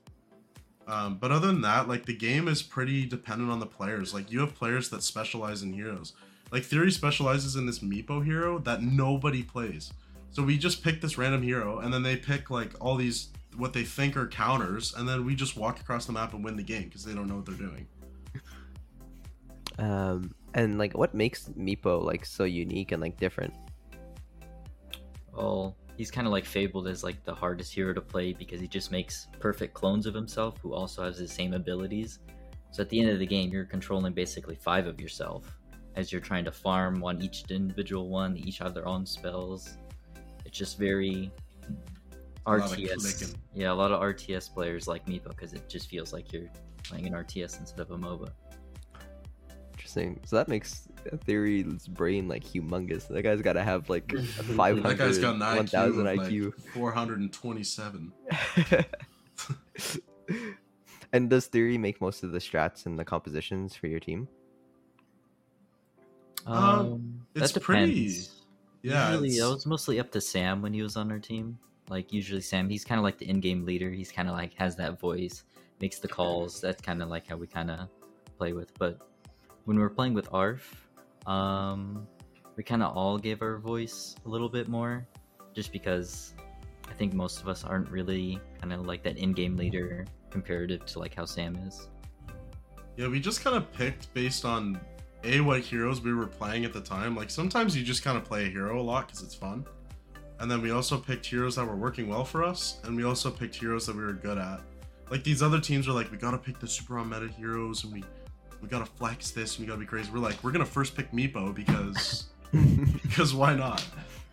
[0.91, 4.13] Um, but other than that, like the game is pretty dependent on the players.
[4.13, 6.15] Like you have players that specialize in heroes.
[6.51, 9.93] Like Theory specializes in this Meepo hero that nobody plays.
[10.33, 13.73] So we just pick this random hero, and then they pick like all these what
[13.73, 16.63] they think are counters, and then we just walk across the map and win the
[16.63, 17.87] game because they don't know what they're doing.
[19.79, 23.55] Um, and like what makes Meepo like so unique and like different?
[25.33, 28.67] Well, he's kind of like fabled as like the hardest hero to play because he
[28.67, 32.21] just makes perfect clones of himself who also has the same abilities.
[32.71, 35.59] So at the end of the game, you're controlling basically five of yourself
[35.97, 38.33] as you're trying to farm on each individual one.
[38.33, 39.77] They each have their own spells.
[40.47, 41.31] It's just very
[42.47, 43.35] A RTS.
[43.53, 46.49] Yeah, a lot of RTS players like Meepo because it just feels like you're
[46.83, 48.31] playing an RTS instead of a MOBA.
[49.73, 50.19] Interesting.
[50.25, 50.89] So that makes
[51.25, 53.09] Theory's brain like humongous.
[53.09, 56.19] That guy's got to have like a 500, That guy's got an IQ 1000 of
[56.19, 56.45] IQ.
[56.47, 58.13] like 427.
[61.13, 64.29] and does Theory make most of the strats and the compositions for your team?
[66.47, 67.91] Um, that it's depends.
[67.91, 68.27] pretty-
[68.83, 71.59] Yeah, usually it's- it was mostly up to Sam when he was on our team.
[71.89, 73.91] Like usually Sam, he's kind of like the in-game leader.
[73.91, 75.45] He's kind of like has that voice,
[75.81, 76.61] makes the calls.
[76.61, 77.89] That's kind of like how we kind of
[78.39, 78.73] play with.
[78.79, 78.99] But
[79.65, 80.87] when we're playing with Arf,
[81.27, 82.07] um,
[82.57, 85.07] we kind of all gave our voice a little bit more,
[85.55, 86.35] just because
[86.89, 90.99] I think most of us aren't really kind of like that in-game leader comparative to
[90.99, 91.89] like how Sam is.
[92.97, 94.81] Yeah, we just kind of picked based on
[95.25, 97.17] a what heroes we were playing at the time.
[97.17, 99.65] Like sometimes you just kind of play a hero a lot because it's fun,
[100.39, 103.31] and then we also picked heroes that were working well for us, and we also
[103.31, 104.61] picked heroes that we were good at.
[105.11, 107.93] Like these other teams are like, we gotta pick the super on meta heroes, and
[107.93, 108.05] we
[108.63, 110.11] we gotta flex this, and we gotta be crazy.
[110.13, 112.27] We're like, we're gonna first pick Meepo because
[113.03, 113.85] because why not,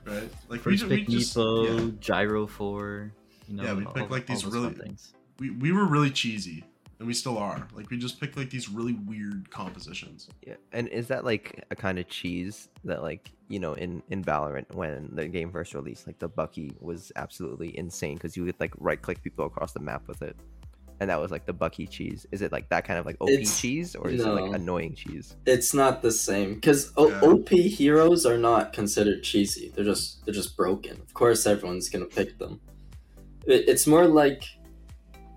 [0.06, 0.30] right?
[0.50, 1.92] Like First ju- pick just Meepo, yeah.
[2.00, 3.12] Gyro Four.
[3.48, 5.14] You know, Yeah, we all- pick, like, these really- things.
[5.40, 6.64] we we were really cheesy,
[7.00, 7.68] and we still are.
[7.74, 10.28] Like we just picked like these really weird compositions.
[10.46, 14.24] Yeah, and is that like a kind of cheese that like you know in in
[14.24, 18.60] Valorant when the game first released, like the Bucky was absolutely insane because you could
[18.60, 20.36] like right click people across the map with it,
[21.00, 22.26] and that was like the Bucky cheese.
[22.32, 24.96] Is it like that kind of like OP It's- cheese or is it like annoying
[24.96, 25.36] cheese?
[25.46, 27.20] It's not the same because Yeah.
[27.22, 29.72] OP heroes are not considered cheesy.
[29.76, 31.00] They're just they're just broken.
[31.02, 32.60] Of course, everyone's gonna pick them.
[33.46, 34.44] It, it's more like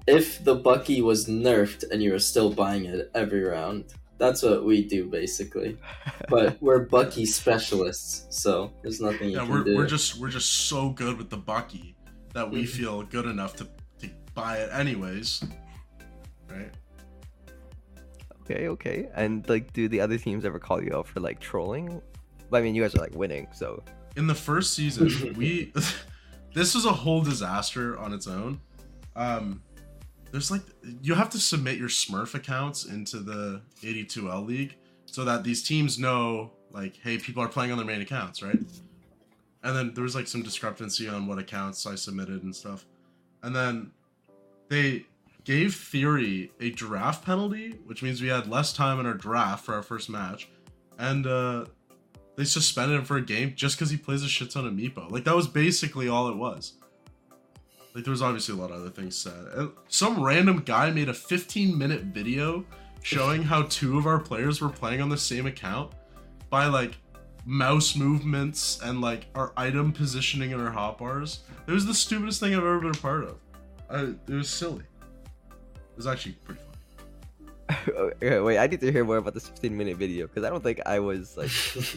[0.07, 3.85] if the Bucky was nerfed and you were still buying it every round.
[4.19, 5.79] That's what we do basically.
[6.29, 9.77] But we're Bucky specialists, so there's nothing you Yeah, can we're, do.
[9.77, 11.95] we're just we're just so good with the Bucky
[12.35, 12.69] that we Mhm.
[12.69, 13.71] feel good enough to, to
[14.35, 15.45] buy it anyways.
[16.49, 16.71] Right?
[18.43, 19.09] Okay, okay.
[19.15, 22.01] And like, do the other teams ever call you out for like trolling?
[22.53, 23.83] I mean, you guys are like winning, so
[24.17, 25.73] In the first season, we
[26.55, 28.61] this was a whole disaster on its own.
[29.17, 29.63] Um
[30.33, 30.63] there's like
[31.03, 35.99] you have to submit your Smurf accounts into the AD2L league so that these teams
[35.99, 38.59] know like hey people are playing on their main accounts, right?
[39.63, 42.87] And then there was like some discrepancy on what accounts I submitted and stuff.
[43.43, 43.91] And then
[44.71, 45.05] they
[45.45, 49.75] gave Theory a draft penalty, which means we had less time in our draft for
[49.75, 50.49] our first match.
[50.99, 51.67] And uh
[52.37, 55.11] they suspended him for a game just because he plays a shit ton of Meepo.
[55.11, 56.75] Like that was basically all it was.
[57.95, 59.47] Like there was obviously a lot of other things said.
[59.55, 62.65] And some random guy made a 15 minute video
[63.03, 65.93] showing how two of our players were playing on the same account
[66.49, 66.97] by like
[67.45, 71.41] mouse movements and like our item positioning in our hotbars.
[71.67, 73.37] It was the stupidest thing I've ever been a part of.
[73.91, 74.85] I, it was silly.
[75.51, 76.67] It was actually pretty funny.
[78.23, 78.59] okay, wait.
[78.59, 80.99] I need to hear more about this 15 minute video because I don't think I
[80.99, 81.51] was like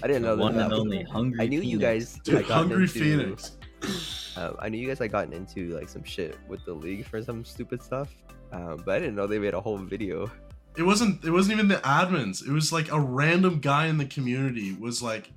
[0.04, 0.64] I didn't know The one that.
[0.66, 1.40] and was- only hungry.
[1.42, 2.20] I knew you guys.
[2.24, 3.52] Dude, had Hungry into- Phoenix.
[4.36, 7.22] Um, I knew you guys had gotten into like some shit with the league for
[7.22, 8.16] some stupid stuff,
[8.52, 10.32] um, but I didn't know they made a whole video.
[10.76, 14.06] it wasn't it wasn't even the admins it was like a random guy in the
[14.08, 15.30] community was like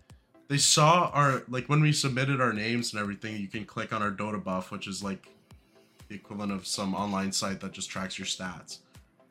[0.49, 4.01] they saw our like when we submitted our names and everything you can click on
[4.01, 5.29] our Dotabuff which is like
[6.09, 8.79] the equivalent of some online site that just tracks your stats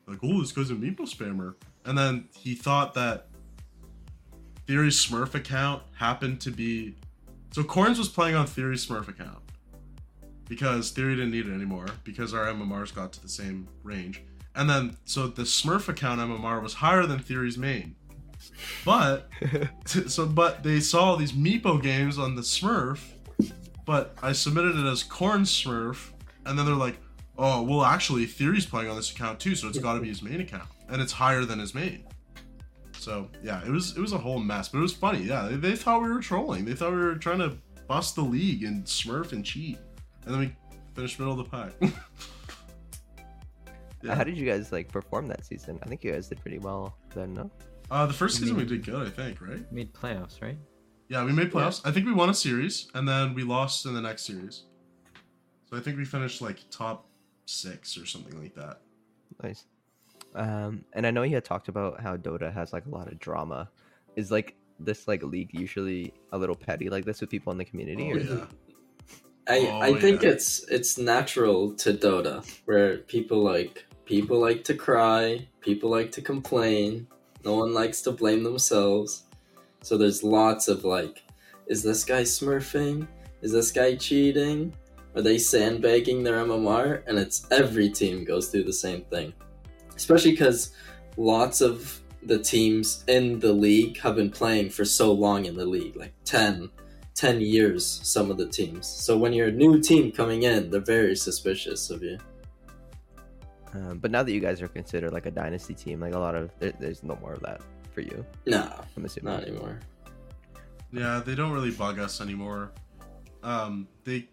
[0.06, 3.28] like oh this guy's a Meepo spammer and then he thought that
[4.66, 6.94] theory's smurf account happened to be
[7.52, 9.38] So Corns was playing on Theory Smurf account
[10.48, 14.22] because Theory didn't need it anymore because our MMRs got to the same range.
[14.54, 17.94] And then so the Smurf account MMR was higher than Theory's main.
[18.84, 19.28] But
[19.86, 23.00] so but they saw these Meepo games on the Smurf,
[23.84, 26.10] but I submitted it as Corn Smurf,
[26.46, 26.96] and then they're like,
[27.36, 30.22] "Oh, well, actually, Theory's playing on this account too, so it's got to be his
[30.22, 32.04] main account, and it's higher than his main."
[32.98, 35.22] So yeah, it was it was a whole mess, but it was funny.
[35.22, 36.64] Yeah, they, they thought we were trolling.
[36.64, 37.56] They thought we were trying to
[37.86, 39.78] bust the league and Smurf and cheat,
[40.24, 40.56] and then we
[40.94, 41.72] finished middle of the pack.
[44.02, 44.14] Yeah.
[44.14, 45.78] How did you guys like perform that season?
[45.82, 47.50] I think you guys did pretty well then, no?
[47.90, 49.70] Uh, the first I season we did good, I think, right?
[49.72, 50.58] Made playoffs, right?
[51.08, 51.80] Yeah, we made playoffs.
[51.84, 54.64] I think we won a series, and then we lost in the next series.
[55.68, 57.06] So I think we finished like top
[57.46, 58.80] six or something like that.
[59.42, 59.64] Nice.
[60.34, 63.18] Um, and I know you had talked about how Dota has like a lot of
[63.18, 63.68] drama.
[64.16, 67.64] Is like this like league usually a little petty like this with people in the
[67.64, 68.10] community?
[68.12, 68.44] Oh or yeah.
[69.48, 70.30] I Oh, I think yeah.
[70.30, 76.22] it's it's natural to Dota where people like people like to cry, people like to
[76.22, 77.06] complain,
[77.44, 79.24] no one likes to blame themselves.
[79.82, 81.22] So there's lots of like,
[81.66, 83.06] is this guy smurfing?
[83.42, 84.74] Is this guy cheating?
[85.16, 87.02] Are they sandbagging their MMR?
[87.06, 89.32] And it's every team goes through the same thing.
[89.96, 90.72] Especially because
[91.16, 95.64] lots of the teams in the league have been playing for so long in the
[95.64, 96.68] league, like 10,
[97.14, 98.86] 10 years, some of the teams.
[98.86, 102.18] So when you're a new team coming in, they're very suspicious of you.
[103.72, 106.34] Um, but now that you guys are considered like a dynasty team, like a lot
[106.34, 108.24] of there, there's no more of that for you.
[108.46, 109.32] No, I'm assuming.
[109.32, 109.80] not anymore.
[110.92, 112.72] Yeah, they don't really bug us anymore.
[113.42, 114.28] Um, they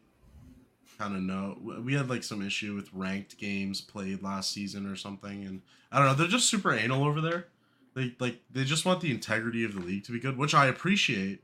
[1.04, 1.58] kind of know.
[1.84, 5.62] We had like some issue with ranked games played last season or something, and
[5.92, 6.14] I don't know.
[6.14, 7.48] They're just super anal over there.
[7.94, 10.68] They like they just want the integrity of the league to be good, which I
[10.68, 11.44] appreciate.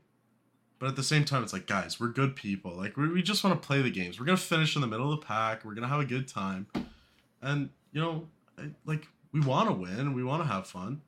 [0.78, 2.72] But at the same time, it's like, guys, we're good people.
[2.72, 4.18] Like we, we just want to play the games.
[4.18, 5.64] We're gonna finish in the middle of the pack.
[5.64, 6.66] We're gonna have a good time,
[7.42, 8.28] and you know,
[8.86, 10.14] like we want to win.
[10.14, 11.02] We want to have fun,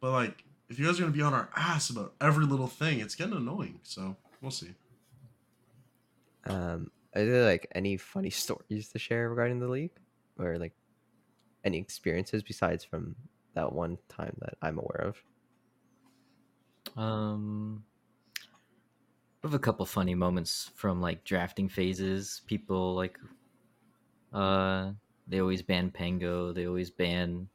[0.00, 2.98] but like if you guys are gonna be on our ass about every little thing,
[2.98, 3.78] it's getting annoying.
[3.84, 4.74] So we'll see.
[6.44, 9.92] Um, are there like any funny stories to share regarding the league,
[10.38, 10.74] or like
[11.64, 13.14] any experiences besides from
[13.54, 15.22] that one time that I'm aware of?
[16.96, 17.84] Um,
[19.42, 22.42] I have a couple funny moments from like drafting phases.
[22.46, 23.18] People like,
[24.32, 24.92] uh,
[25.26, 26.52] they always ban Pango.
[26.52, 27.48] They always ban,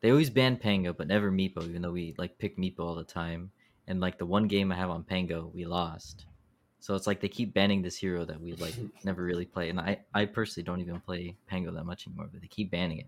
[0.00, 1.64] they always ban Pango, but never Meepo.
[1.64, 3.50] Even though we like pick Meepo all the time.
[3.86, 6.26] And like the one game I have on Pango, we lost.
[6.82, 9.68] So it's like they keep banning this hero that we like never really play.
[9.68, 12.98] And I, I personally don't even play Pango that much anymore, but they keep banning
[13.00, 13.06] it.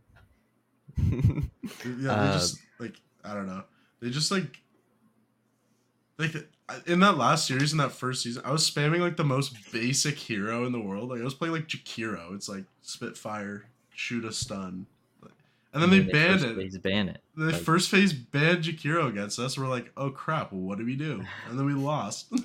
[1.85, 3.65] Yeah, they Um, just like I don't know.
[4.01, 4.61] They just like
[6.19, 6.35] like
[6.87, 10.17] in that last series in that first season, I was spamming like the most basic
[10.19, 11.09] hero in the world.
[11.11, 12.35] Like I was playing like Jakiro.
[12.35, 14.87] It's like Spitfire, shoot a stun,
[15.73, 16.57] and then they banned first it.
[16.57, 17.23] phase ban it.
[17.37, 19.57] The like- first phase banned Jakiro against us.
[19.57, 21.25] We're like, oh crap, well, what do we do?
[21.49, 22.27] And then we lost.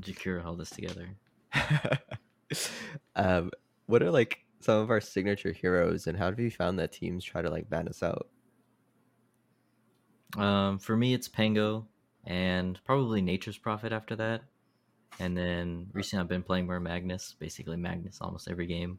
[0.00, 1.08] Jakiro held us together.
[3.16, 3.50] um,
[3.86, 7.24] what are like some of our signature heroes, and how have you found that teams
[7.24, 8.28] try to like ban us out?
[10.36, 11.86] Um, for me, it's Pango
[12.26, 14.42] and probably Nature's Prophet after that.
[15.20, 18.98] And then recently, I've been playing more Magnus, basically Magnus almost every game.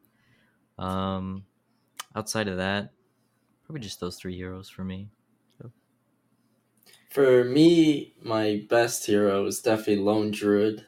[0.78, 1.44] Um,
[2.16, 2.92] outside of that,
[3.66, 5.10] probably just those three heroes for me.
[7.16, 10.86] For me, my best hero is definitely Lone Druid.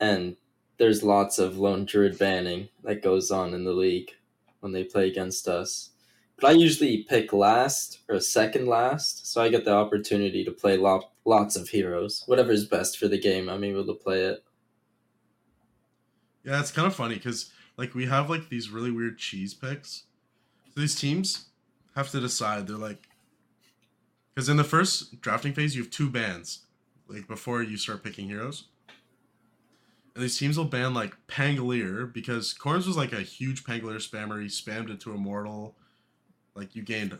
[0.00, 0.38] And
[0.78, 4.12] there's lots of Lone Druid banning that goes on in the league
[4.60, 5.90] when they play against us.
[6.38, 10.78] But I usually pick last or second last, so I get the opportunity to play
[10.78, 12.22] lo- lots of heroes.
[12.24, 14.42] Whatever's best for the game, I'm able to play it.
[16.44, 20.04] Yeah, it's kind of funny because like we have like these really weird cheese picks.
[20.74, 21.50] So these teams
[21.94, 22.66] have to decide.
[22.66, 23.09] They're like,
[24.34, 26.66] because in the first drafting phase you have two bans,
[27.08, 28.64] like before you start picking heroes.
[30.14, 34.40] And these teams will ban like Pangolier because Corns was like a huge Pangolier spammer.
[34.42, 35.76] He spammed it to Immortal.
[36.54, 37.16] Like you gained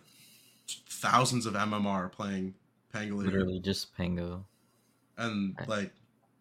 [0.88, 2.54] thousands of MMR playing
[2.94, 4.44] Pangolier Literally just Pango.
[5.16, 5.92] and like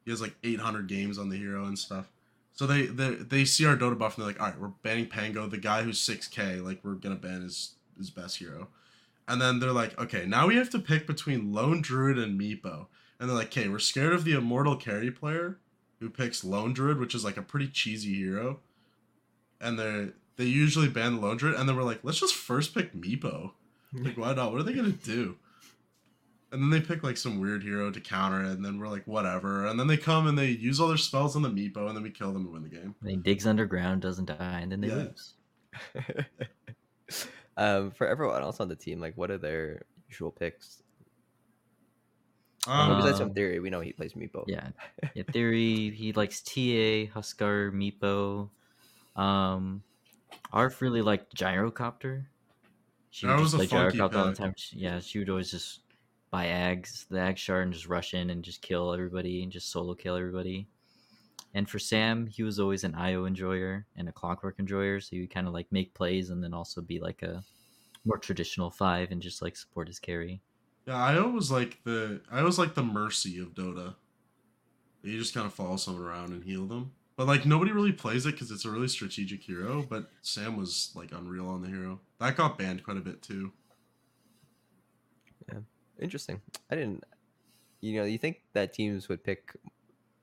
[0.05, 2.11] he has like 800 games on the hero and stuff.
[2.53, 5.47] So they they, they see our Dotabuff and they're like, all right, we're banning Pango,
[5.47, 6.63] the guy who's 6k.
[6.63, 8.69] Like we're gonna ban his his best hero.
[9.29, 12.87] And then they're like, okay, now we have to pick between Lone Druid and Meepo.
[13.19, 15.59] And they're like, okay, we're scared of the immortal carry player
[15.99, 18.59] who picks Lone Druid, which is like a pretty cheesy hero.
[19.61, 22.73] And they they usually ban the Lone Druid, and then we're like, let's just first
[22.73, 23.51] pick Meepo.
[23.93, 24.51] Like, why not?
[24.51, 25.35] What are they gonna do?
[26.51, 29.05] And then they pick like some weird hero to counter it, and then we're like,
[29.05, 29.65] whatever.
[29.65, 32.03] And then they come and they use all their spells on the Meepo, and then
[32.03, 32.93] we kill them and win the game.
[33.01, 34.95] And he digs underground, doesn't die, and then they Yeah.
[34.95, 35.33] lose.
[37.59, 40.81] um, for everyone else on the team, like, what are their usual picks?
[42.67, 44.43] Um, Well, besides from Um, theory, we know he plays Meepo.
[44.47, 44.69] Yeah.
[45.13, 48.49] Yeah, theory, he likes TA, Huskar, Meepo.
[49.15, 49.83] Um
[50.51, 52.25] Arf really liked Gyrocopter.
[53.11, 54.53] She That would was just a play funky Gyrocopter all the time.
[54.57, 55.81] She- yeah, she would always just
[56.31, 59.69] buy Ags, the Ag shard, and just rush in and just kill everybody and just
[59.71, 60.67] solo kill everybody.
[61.53, 65.21] And for Sam, he was always an IO enjoyer and a clockwork enjoyer, so he
[65.21, 67.43] would kind of like make plays and then also be like a
[68.05, 70.41] more traditional five and just like support his carry.
[70.85, 73.95] yeah, I always like the I was like the mercy of Dota.
[75.03, 76.91] You just kind of follow someone around and heal them.
[77.15, 79.85] But like nobody really plays it because it's a really strategic hero.
[79.87, 81.99] But Sam was like unreal on the hero.
[82.19, 83.51] That got banned quite a bit too.
[85.51, 85.59] Yeah,
[85.99, 86.41] interesting.
[86.69, 87.03] I didn't.
[87.81, 89.55] You know, you think that teams would pick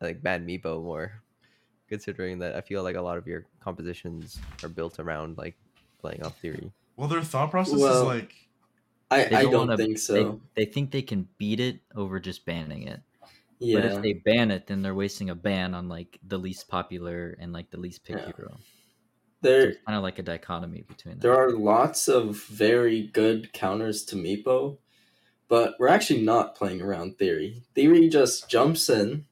[0.01, 1.23] like bad Meepo more,
[1.89, 5.57] considering that I feel like a lot of your compositions are built around like
[6.01, 6.71] playing off theory.
[6.97, 8.35] Well, their thought process is like
[9.11, 10.41] I, They I don't wanna- think so.
[10.55, 13.01] They, they think they can beat it over just banning it.
[13.59, 13.81] yeah.
[13.81, 17.37] But if they ban it, then they're wasting a ban on like the least popular
[17.41, 18.33] and like the least picked Yeah.
[18.37, 18.57] hero.
[19.43, 21.41] There it's kind of like a dichotomy between there them.
[21.41, 24.79] are lots of very good counters to Meepo,
[25.47, 27.63] but we're actually not playing around Theory.
[27.75, 29.27] Theory just jumps in,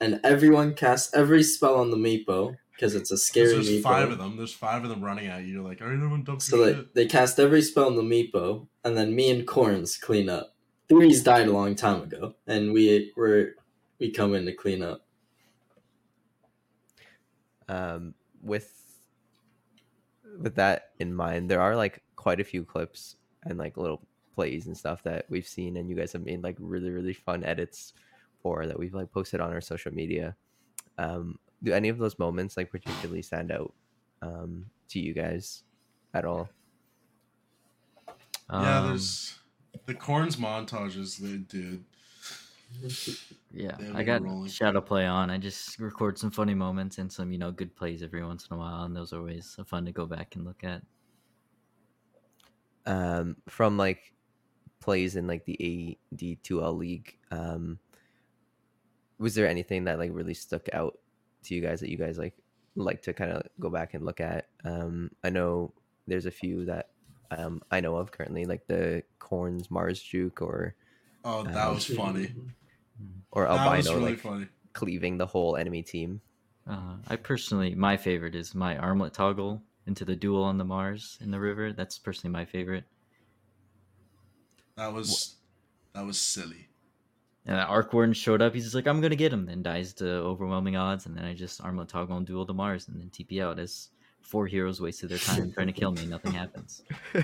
[0.00, 3.82] and everyone casts every spell on the Meepo because it's a scary there's Meepo.
[3.82, 4.36] five of them.
[4.36, 5.54] There's five of them running at you.
[5.54, 6.94] You're like, all right, everyone dump So your they, shit.
[6.94, 10.54] they cast every spell on the Meepo, and then me and Corns clean up.
[10.88, 13.54] Theory's died a long time ago, and we were
[13.98, 15.04] we come in to clean up.
[17.68, 18.74] um, with
[20.40, 24.00] with that in mind, there are like quite a few clips and like little
[24.34, 27.44] plays and stuff that we've seen, and you guys have made like really really fun
[27.44, 27.92] edits
[28.48, 30.36] for that we've like posted on our social media.
[30.98, 33.74] Um, do any of those moments like particularly stand out
[34.22, 35.64] um, to you guys
[36.14, 36.54] at all?
[38.56, 39.38] yeah, Um, there's
[39.86, 41.18] the corns montages.
[41.18, 41.84] They did.
[43.50, 43.76] yeah.
[43.78, 44.48] they I got rolling.
[44.48, 45.30] shadow play on.
[45.30, 48.56] I just record some funny moments and some you know good plays every once in
[48.56, 50.82] a while, and those are always fun to go back and look at.
[52.86, 54.14] um, from like
[54.80, 57.18] plays in like the AD2L league.
[57.30, 57.78] Um,
[59.18, 60.98] was there anything that like really stuck out
[61.44, 62.34] to you guys that you guys like
[62.76, 64.48] like to kind of go back and look at?
[64.64, 65.72] Um, I know
[66.06, 66.90] there's a few that
[67.30, 70.74] um, I know of currently, like the Corns Mars Juke or
[71.24, 72.32] Oh, that Um, was funny.
[73.32, 74.46] or That was Albino really like funny.
[74.72, 76.20] cleaving the whole enemy team.
[76.66, 81.18] Uh, I personally, my favorite is my armlet toggle into the duel on the Mars
[81.20, 81.72] in the river.
[81.72, 82.84] That's personally my favorite.
[84.76, 85.36] That was
[85.94, 86.68] that was silly.
[87.48, 88.54] And Arc Warden showed up.
[88.54, 91.32] He's just like, I'm gonna get him, then dies to overwhelming odds, and then I
[91.32, 93.88] just armlet toggle and duel to Mars, and then TP out as
[94.20, 96.04] four heroes wasted their time trying to kill me.
[96.04, 96.82] Nothing happens.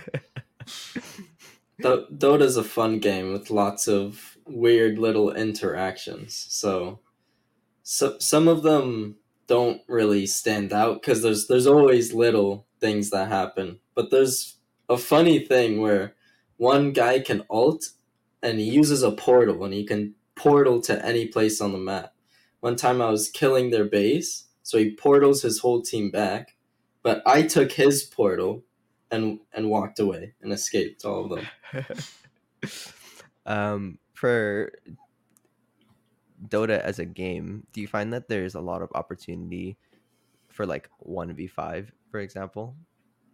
[1.80, 6.46] Do- Dota's a fun game with lots of weird little interactions.
[6.48, 7.00] So,
[7.82, 9.16] so some of them
[9.46, 13.80] don't really stand out because there's there's always little things that happen.
[13.94, 14.56] But there's
[14.88, 16.14] a funny thing where
[16.56, 17.90] one guy can ult
[18.44, 22.12] and he uses a portal and he can portal to any place on the map.
[22.60, 26.56] One time I was killing their base, so he portals his whole team back,
[27.02, 28.62] but I took his portal
[29.10, 31.84] and and walked away and escaped all of them.
[33.46, 34.72] um, for
[36.48, 39.76] Dota as a game, do you find that there's a lot of opportunity
[40.50, 42.76] for like one v five, for example,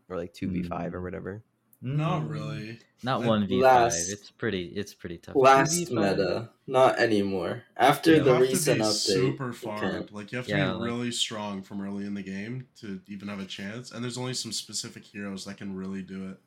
[0.08, 1.04] or like two v five or Mm.
[1.04, 1.44] whatever?
[1.82, 2.78] Not Mm, really.
[3.02, 3.92] Not one v five.
[3.94, 4.66] It's pretty.
[4.66, 5.34] It's pretty tough.
[5.34, 5.92] Last 2v5?
[6.18, 7.62] meta, not anymore.
[7.76, 10.10] After You the recent update, super farmed.
[10.10, 13.00] Like you have to Yeah, be like- really strong from early in the game to
[13.08, 13.90] even have a chance.
[13.92, 16.38] And there's only some specific heroes that can really do it.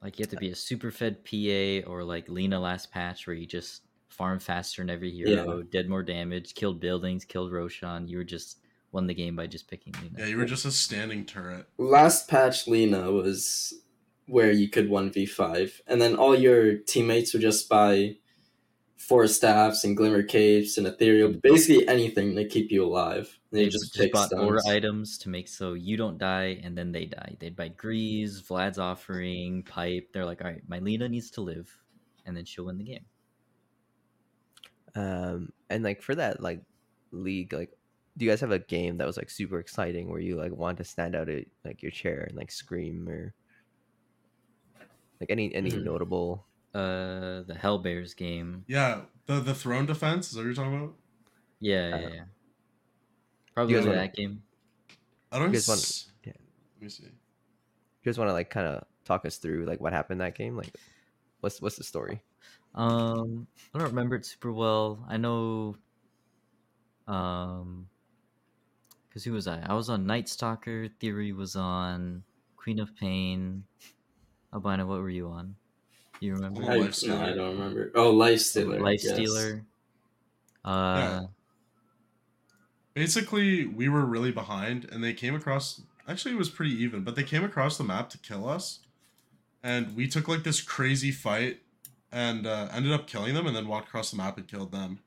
[0.00, 3.34] Like you have to be a super fed PA or like Lina last patch where
[3.34, 8.06] you just farm faster than every hero, did more damage, killed buildings, killed Roshan.
[8.06, 8.58] You were just
[8.92, 10.18] won the game by just picking Lina.
[10.18, 11.66] Yeah, you were just a standing turret.
[11.78, 13.74] Last patch, Lina was
[14.26, 18.16] where you could one v five, and then all your teammates would just buy
[18.96, 23.38] force staffs and glimmer capes and ethereal, basically anything to keep you alive.
[23.50, 26.60] And They you just, just pick bought more items to make so you don't die
[26.62, 27.36] and then they die.
[27.40, 30.10] They'd buy Greaves, Vlad's offering, Pipe.
[30.12, 31.68] They're like, all right, my Lina needs to live,
[32.24, 33.04] and then she'll win the game.
[34.94, 36.62] Um, and like for that like
[37.10, 37.72] league, like
[38.16, 40.78] do you guys have a game that was like super exciting where you like want
[40.78, 43.32] to stand out at like your chair and like scream or
[45.20, 45.84] like any any Hmm.
[45.84, 48.64] notable Uh, the Hell Bears game.
[48.66, 50.94] Yeah, the the throne defense is that what you're talking about?
[51.60, 52.24] Yeah, yeah, Uh, yeah.
[53.54, 54.42] Probably guys wanna- that game.
[55.30, 55.48] I don't.
[55.48, 56.32] You guys want- s- yeah.
[56.76, 57.04] Let me see.
[57.04, 57.10] You
[58.04, 60.56] just want to like kind of talk us through like what happened that game?
[60.56, 60.74] Like,
[61.40, 62.22] what's what's the story?
[62.74, 65.04] Um, I don't remember it super well.
[65.08, 65.76] I know.
[67.06, 67.88] Um,
[69.12, 69.62] because who was I?
[69.66, 70.88] I was on Night Stalker.
[70.98, 72.22] Theory was on
[72.56, 73.62] Queen of Pain.
[74.54, 75.54] Albino, what were you on?
[76.20, 76.62] You remember?
[76.62, 77.24] Oh, I, Life no, Stealer.
[77.24, 77.92] I don't remember.
[77.94, 78.80] Oh, Life Stealer.
[78.80, 79.14] Life yes.
[79.14, 79.64] Stealer.
[80.64, 81.24] Uh,
[82.94, 85.82] Basically, we were really behind, and they came across.
[86.08, 88.78] Actually, it was pretty even, but they came across the map to kill us,
[89.62, 91.60] and we took like this crazy fight,
[92.10, 95.00] and uh, ended up killing them, and then walked across the map and killed them.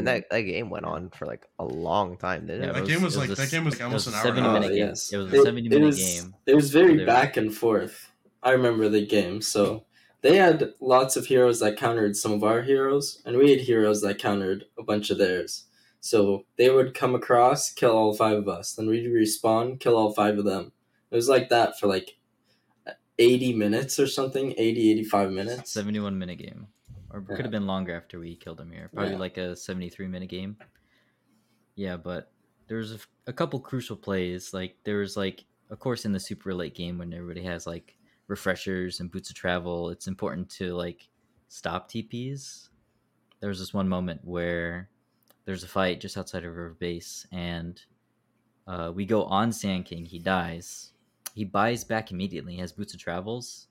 [0.00, 2.74] And that, that game went on for like a long time, didn't Yeah, it?
[2.74, 4.22] that it game was it like- a that game was it almost a an hour
[4.24, 4.78] 70 and minute game.
[4.88, 5.12] yes.
[5.12, 6.34] It was It- a 70 it minute was- game.
[6.46, 8.10] It was very They back and forth.
[8.42, 9.40] I remember the game.
[9.42, 9.84] So
[10.22, 14.00] they had lots of heroes that countered some of our heroes, and we had heroes
[14.02, 15.64] that countered a bunch of theirs.
[16.00, 18.72] So they would come across, kill all five of us.
[18.74, 20.72] Then we'd respawn, kill all five of them.
[21.10, 22.16] It was like that for like
[23.18, 25.70] 80 minutes or something, 80, 85 minutes.
[25.72, 26.68] 71 minute game.
[27.10, 27.36] Or Yeah.
[27.36, 28.88] could have been longer after we killed him here.
[28.92, 29.18] Probably Yeah.
[29.18, 30.56] like a 73 minute game.
[31.74, 32.32] Yeah, but
[32.66, 34.52] there was a, a couple crucial plays.
[34.54, 37.96] Like there was like, of course, in the super late game when everybody has like
[38.26, 41.08] refreshers and boots of travel, it's important to like
[41.48, 42.68] stop TPs.
[43.40, 44.90] There was this one moment where
[45.46, 47.82] there's a fight just outside of our base, and
[48.66, 50.04] uh, we go on Sand King.
[50.04, 50.92] He dies.
[51.34, 52.54] He buys back immediately.
[52.54, 53.68] He has boots of travels,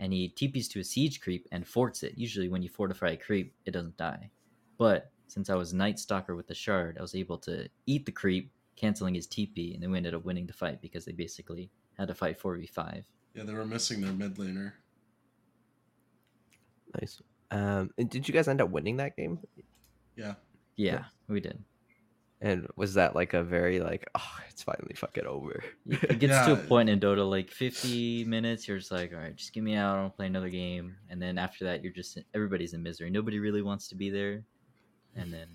[0.00, 2.14] and he TPs to a siege creep and forts it.
[2.16, 4.30] Usually, when you fortify a creep, it doesn't die.
[4.78, 8.12] But since I was Night Stalker with the shard, I was able to eat the
[8.12, 11.70] creep, canceling his TP, and then we ended up winning the fight because they basically
[11.98, 13.04] had to fight 4v5.
[13.34, 14.72] Yeah, they were missing their mid laner.
[16.98, 17.20] Nice.
[17.50, 19.38] Um, and did you guys end up winning that game?
[20.16, 20.34] Yeah,
[20.76, 21.62] Yeah, we did.
[22.42, 25.62] And was that like a very like, oh, it's finally fucking over?
[25.86, 29.36] It gets to a point in Dota, like 50 minutes, you're just like, all right,
[29.36, 29.98] just get me out.
[29.98, 30.96] I don't play another game.
[31.10, 33.10] And then after that, you're just, everybody's in misery.
[33.10, 34.42] Nobody really wants to be there.
[35.16, 35.48] And then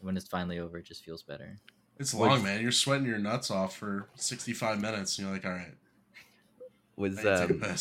[0.00, 1.58] when it's finally over, it just feels better.
[1.98, 2.62] it's What- long, man.
[2.62, 5.74] You're sweating your nuts off for 65 minutes, and you're like, all right,
[6.96, 7.76] was need to take a um,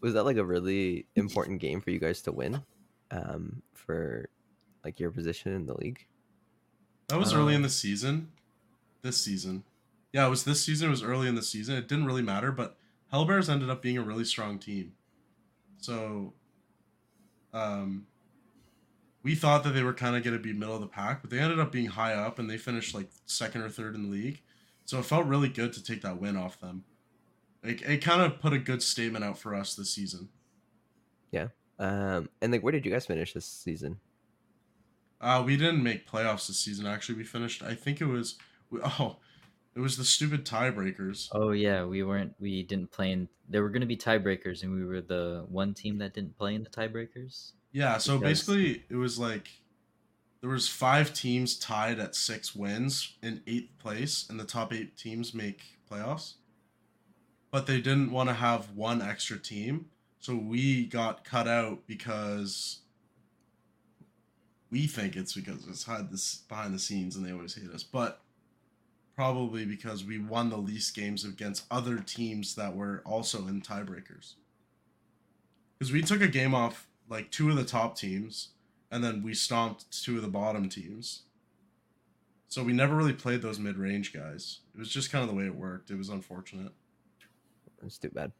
[0.00, 2.62] was that like a really important game for you guys to win?
[3.10, 4.28] Um, for
[4.84, 6.06] like your position in the league.
[7.10, 8.30] That was early in Uh, the season.
[9.02, 9.64] This season.
[10.12, 10.88] Yeah, it was this season.
[10.88, 11.76] It was early in the season.
[11.76, 12.76] It didn't really matter, but
[13.12, 14.92] Hellbears ended up being a really strong team.
[15.78, 16.32] So,
[17.52, 18.06] um,
[19.22, 21.30] we thought that they were kind of going to be middle of the pack, but
[21.30, 24.08] they ended up being high up and they finished like second or third in the
[24.08, 24.40] league.
[24.86, 26.84] So it felt really good to take that win off them.
[27.62, 30.28] It, it kind of put a good statement out for us this season.
[31.30, 31.48] Yeah.
[31.78, 33.98] Um, and like, where did you guys finish this season?
[35.20, 36.86] Uh, we didn't make playoffs this season.
[36.86, 37.62] Actually, we finished.
[37.62, 38.36] I think it was.
[39.00, 39.16] Oh,
[39.74, 41.28] it was the stupid tiebreakers.
[41.32, 44.72] Oh, yeah, we weren't, we didn't play in, there were going to be tiebreakers, and
[44.72, 47.52] we were the one team that didn't play in the tiebreakers.
[47.72, 49.48] Yeah, so Because- basically it was like
[50.40, 54.96] there was five teams tied at six wins in eighth place, and the top eight
[54.96, 56.34] teams make playoffs.
[57.50, 59.86] But they didn't want to have one extra team,
[60.20, 62.79] so we got cut out because
[64.70, 67.82] we think it's because it's had this behind the scenes and they always hate us,
[67.82, 68.20] but
[69.16, 74.34] probably because we won the least games against other teams that were also in tiebreakers.
[75.78, 78.50] Because we took a game off like two of the top teams,
[78.90, 81.22] and then we stomped two of the bottom teams.
[82.48, 84.60] So we never really played those mid range guys.
[84.74, 85.90] It was just kind of the way it worked.
[85.90, 86.72] It was unfortunate.
[87.84, 88.32] It's too bad.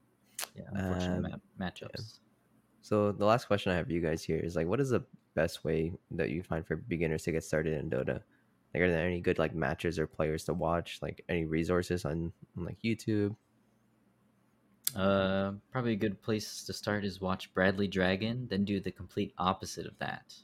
[0.54, 2.18] Yeah, unfortunate Um, ma- matchups.
[2.82, 5.02] So the last question I have for you guys here is like, what is the
[5.34, 8.20] best way that you find for beginners to get started in Dota?
[8.74, 10.98] Like, are there any good like matches or players to watch?
[11.02, 13.34] Like, any resources on, on like YouTube?
[14.94, 19.32] Uh, probably a good place to start is watch Bradley Dragon, then do the complete
[19.38, 20.34] opposite of that.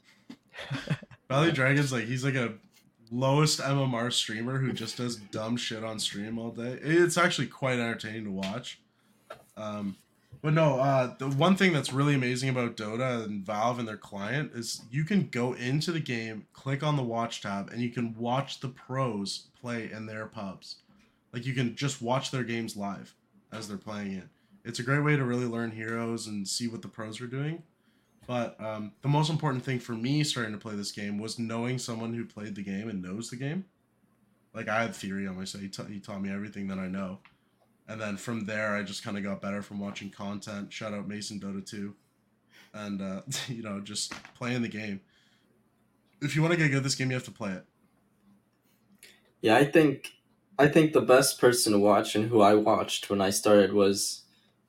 [1.29, 2.53] Valley Dragon's like he's like a
[3.11, 6.79] lowest MMR streamer who just does dumb shit on stream all day.
[6.81, 8.79] It's actually quite entertaining to watch.
[9.55, 9.97] Um,
[10.41, 13.97] but no, uh, the one thing that's really amazing about Dota and Valve and their
[13.97, 17.89] client is you can go into the game, click on the watch tab, and you
[17.89, 20.77] can watch the pros play in their pubs.
[21.33, 23.15] Like you can just watch their games live
[23.51, 24.27] as they're playing it.
[24.63, 27.63] It's a great way to really learn heroes and see what the pros are doing.
[28.27, 31.79] But um, the most important thing for me starting to play this game was knowing
[31.79, 33.65] someone who played the game and knows the game.
[34.53, 35.61] Like I had theory on my side.
[35.61, 37.19] He, ta- he taught me everything that I know.
[37.87, 40.71] And then from there I just kind of got better from watching content.
[40.71, 41.93] Shout out Mason Dota 2,
[42.73, 45.01] and uh, you know just playing the game.
[46.21, 47.65] If you want to get good at this game, you have to play it.
[49.41, 50.13] Yeah, I think
[50.59, 54.23] I think the best person to watch and who I watched when I started was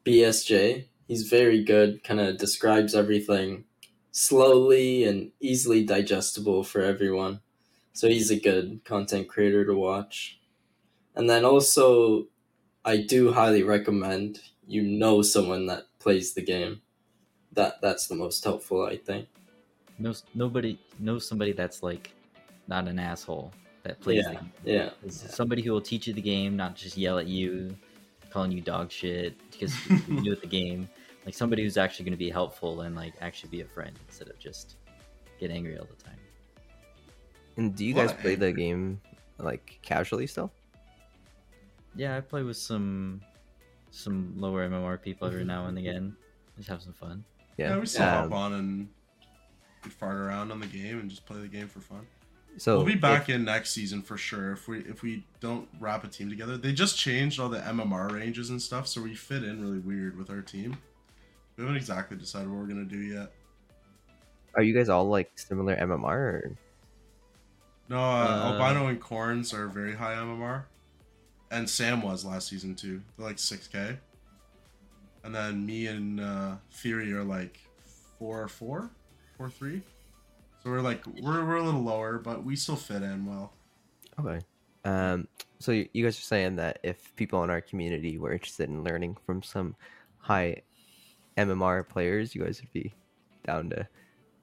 [0.04, 0.86] BSJ.
[1.06, 3.64] He's very good, kind of describes everything
[4.10, 7.40] slowly and easily digestible for everyone.
[7.94, 10.38] So he's a good content creator to watch.
[11.14, 12.26] And then also
[12.88, 16.80] I do highly recommend you know someone that plays the game.
[17.52, 19.28] That that's the most helpful, I think.
[19.98, 22.12] No, nobody knows somebody that's like
[22.66, 24.28] not an asshole that plays Yeah.
[24.30, 24.52] the game.
[24.64, 24.90] Yeah.
[25.10, 27.74] Somebody who will teach you the game, not just yell at you,
[28.30, 29.72] calling you dog shit because
[30.08, 30.88] you do at the game.
[31.26, 34.28] Like somebody who's actually going to be helpful and like actually be a friend instead
[34.28, 34.76] of just
[35.40, 36.18] get angry all the time.
[37.56, 38.20] And do you guys What?
[38.20, 39.00] play the game
[39.38, 40.50] like casually still?
[41.94, 43.20] Yeah, I play with some
[43.90, 46.16] some lower MMR people every now and again.
[46.56, 47.24] Just have some fun.
[47.56, 47.78] Yeah, Yeah.
[47.78, 48.88] we still hop um, on and
[49.92, 52.06] fart around on the game and just play the game for fun.
[52.56, 55.68] So we'll be if- back in next season for sure if we if we don't
[55.80, 56.56] wrap a team together.
[56.56, 60.16] They just changed all the MMR ranges and stuff, so we fit in really weird
[60.16, 60.76] with our team.
[61.56, 63.32] We haven't exactly decided what we're gonna do yet.
[64.54, 66.04] Are you guys all like similar MMR?
[66.04, 66.56] Or...
[67.88, 70.64] No, uh, Uh, Albino and Corns are very high MMR,
[71.50, 73.02] and Sam was last season too.
[73.16, 73.98] They're like six K,
[75.24, 77.58] and then me and uh, Theory are like
[78.18, 78.90] four four,
[79.36, 79.82] four three.
[80.62, 83.52] So we're like we're we're a little lower, but we still fit in well.
[84.20, 84.40] Okay.
[84.84, 85.28] Um.
[85.58, 88.84] So you you guys are saying that if people in our community were interested in
[88.84, 89.76] learning from some
[90.18, 90.62] high
[91.36, 92.94] MMR players, you guys would be
[93.46, 93.88] down to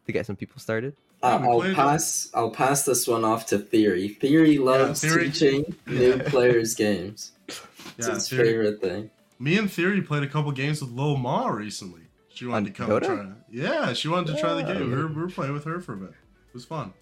[0.05, 0.95] to get some people started.
[1.25, 1.75] Uh, I'll played it.
[1.75, 2.29] pass.
[2.33, 4.09] I'll pass this one off to Theory.
[4.09, 7.31] Theory loves Theory- teaching new players games.
[7.47, 7.61] It's
[8.07, 9.09] Yeah, his Theory, favorite thing.
[9.39, 12.01] me and Theory played a couple games with Lil Ma recently.
[12.29, 13.05] She wanted On to come Dota?
[13.05, 13.31] try.
[13.49, 14.73] Yeah, she wanted to try the Yeah.
[14.79, 14.89] game.
[14.91, 16.09] We were, we were playing with her for a bit.
[16.09, 16.93] It was fun.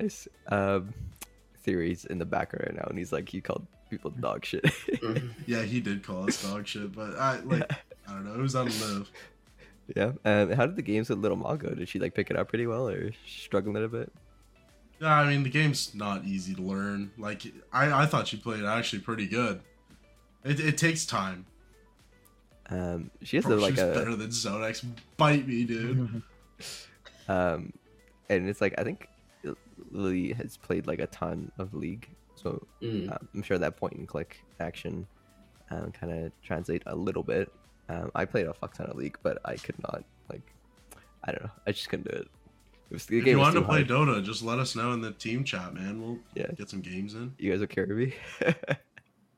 [0.00, 0.26] Nice.
[0.48, 0.94] Um.
[1.62, 4.64] Theories in the background right now, and he's like he called people dog shit.
[4.64, 5.30] Mhm.
[5.46, 7.70] Yeah, he did call us dog shit, but I like
[8.08, 8.34] I don't know.
[8.34, 9.10] It was on live.
[9.94, 10.12] Yeah.
[10.24, 10.50] Um.
[10.52, 11.70] How did the games with Little Ma go?
[11.70, 14.12] Did she like pick it up pretty well, or struggling a bit?
[15.00, 17.10] Yeah, I mean the game's not easy to learn.
[17.18, 19.60] Like I, I thought she played actually pretty good.
[20.44, 21.46] It, it takes time.
[22.70, 23.10] Um.
[23.22, 24.84] She has Bro, a, like she's a better than Zonex.
[25.16, 26.22] Bite me, dude.
[27.28, 27.72] um,
[28.28, 29.08] and it's like I think
[29.90, 33.10] Lily has played like a ton of League, so Mm.
[33.12, 35.06] um, I'm sure that point and click action
[35.70, 37.52] um, kind of translate a little bit.
[37.88, 40.42] Um, I played a fuck ton of League, but I could not like
[41.24, 41.50] I don't know.
[41.66, 42.28] I just couldn't do it.
[42.90, 44.08] it was, the if game you was wanted to play hard.
[44.08, 46.00] Dota, just let us know in the team chat, man.
[46.02, 46.48] We'll Yeah.
[46.56, 47.34] get some games in.
[47.38, 48.14] you guys will carry me.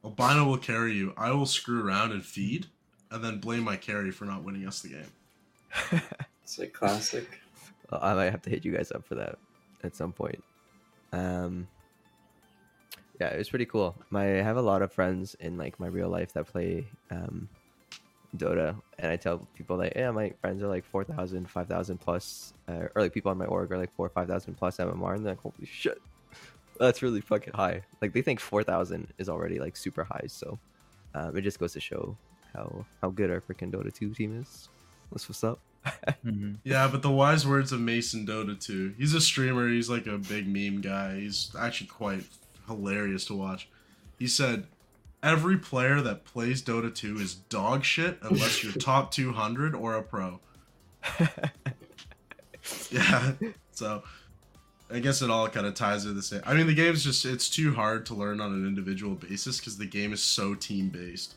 [0.04, 1.12] Albino will carry you.
[1.16, 2.66] I will screw around and feed,
[3.10, 6.02] and then blame my carry for not winning us the game.
[6.44, 7.40] It's a classic.
[7.90, 9.36] Well, I might have to hit you guys up for that
[9.82, 10.44] at some point.
[11.12, 11.66] Um,
[13.20, 13.96] yeah, it was pretty cool.
[14.10, 17.48] My I have a lot of friends in like my real life that play um,
[18.38, 22.88] Dota, and I tell people like, yeah, my friends are like 4,000, 5,000 plus, uh,
[22.94, 25.40] or like people on my org are like four, 5,000 plus MMR, and they're like,
[25.40, 26.00] holy shit,
[26.80, 27.82] that's really fucking high.
[28.00, 30.58] Like they think 4,000 is already like super high, so
[31.14, 32.16] um, it just goes to show
[32.54, 34.68] how how good our freaking Dota 2 team is.
[35.12, 35.58] That's what's up.
[36.24, 36.56] Mhm.
[36.64, 38.94] Yeah, but the wise words of Mason Dota 2.
[38.98, 39.68] He's a streamer.
[39.68, 41.20] He's like a big meme guy.
[41.20, 42.24] He's actually quite
[42.66, 43.68] hilarious to watch.
[44.18, 44.66] He said,
[45.22, 50.02] "Every player that plays Dota 2 is dog shit unless you're top 200 or a
[50.02, 50.40] pro."
[52.90, 53.32] Yeah.
[53.72, 54.02] So,
[54.90, 56.42] I guess it all kind of ties to the same.
[56.44, 59.78] I mean, the game's just it's too hard to learn on an individual basis because
[59.78, 61.34] the game is so team based.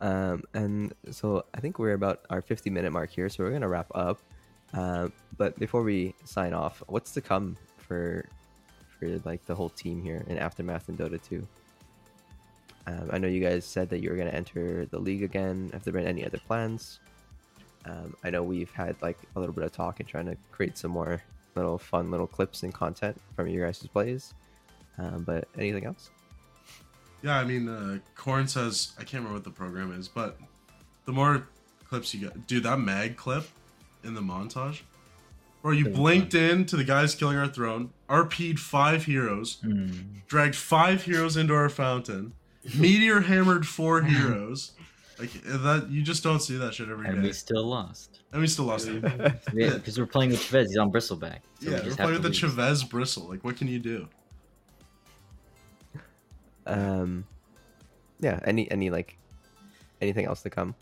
[0.00, 3.68] Um, and so I think we're about our 50 minute mark here, so we're gonna
[3.68, 4.20] wrap up.
[4.74, 8.26] Um, but before we sign off, what's to come for
[9.24, 11.46] like the whole team here in Aftermath and Dota 2?
[12.86, 15.70] Um, I know you guys said that you were gonna enter the league again.
[15.72, 16.98] Have there been any other plans?
[17.84, 20.78] Um, I know we've had like a little bit of talk and trying to create
[20.78, 21.22] some more
[21.54, 24.34] little fun little clips and content from your guys' plays.
[24.98, 26.10] Um, but anything else?
[27.22, 30.38] Yeah, I mean, uh, Corn says I can't remember what the program is, but
[31.04, 31.46] the more
[31.88, 33.44] clips you get, dude, that mag clip
[34.02, 34.80] in the montage,
[35.62, 40.26] where you blinked in to the guys killing our throne, RP'd five heroes, Mm.
[40.26, 42.34] dragged five heroes into our fountain,
[42.78, 44.72] meteor hammered four heroes.
[45.18, 48.20] Like that, you just don't see that shit every And we still lost.
[48.32, 48.88] And we still lost.
[48.88, 48.98] Yeah,
[49.52, 50.68] because we're playing with Chavez.
[50.70, 51.38] He's on bristleback.
[51.60, 52.38] So yeah, we we're playing with the lose.
[52.38, 53.28] Chavez bristle.
[53.28, 54.08] Like, what can you do?
[56.66, 57.24] Um,
[58.20, 59.16] yeah, any any like
[60.00, 60.74] anything else to come?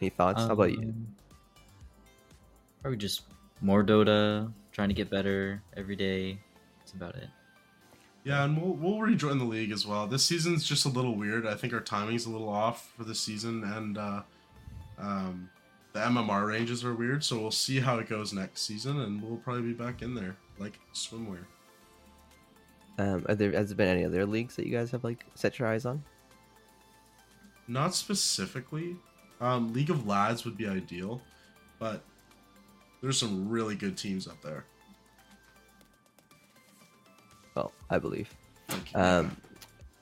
[0.00, 0.42] Any thoughts?
[0.42, 0.78] How about you?
[0.80, 1.06] Um,
[2.82, 3.22] Probably just
[3.62, 6.38] more Dota, trying to get better every day.
[6.78, 7.28] That's about it.
[8.24, 10.06] Yeah, and we'll we'll rejoin the league as well.
[10.06, 11.46] This season's just a little weird.
[11.46, 14.22] I think our timing's a little off for this season, and uh,
[14.98, 15.50] um,
[15.92, 17.24] the MMR ranges are weird.
[17.24, 20.36] So we'll see how it goes next season, and we'll probably be back in there
[20.58, 21.44] like swimwear.
[22.98, 25.58] Um, are there has there been any other leagues that you guys have like set
[25.58, 26.02] your eyes on?
[27.66, 28.96] Not specifically.
[29.40, 31.20] Um, League of Lads would be ideal,
[31.78, 32.04] but
[33.02, 34.64] there's some really good teams up there.
[37.54, 38.32] Well, I believe.
[38.68, 39.36] Like, Um,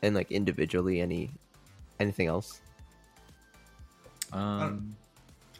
[0.03, 1.31] and like individually, any
[1.99, 2.61] anything else?
[4.33, 4.95] Um,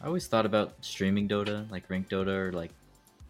[0.01, 2.71] I always thought about streaming Dota, like rank Dota, or like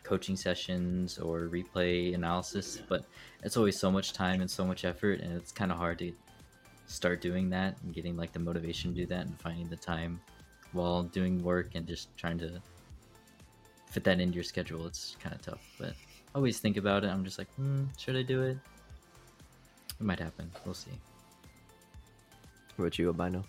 [0.04, 3.06] coaching sessions or replay analysis, but
[3.44, 6.12] it's always so much time and so much effort, and it's kind of hard to
[6.88, 10.20] start doing that and getting like the motivation to do that and finding the time
[10.74, 12.62] while doing work and just trying to
[13.92, 14.88] fit that into your schedule.
[14.88, 17.08] It's kind of tough, but I always think about it.
[17.08, 18.58] I'm just like, hmm, should I do it?
[20.00, 20.50] It might happen.
[20.66, 20.92] We'll see.
[22.76, 23.44] What about you, Albino?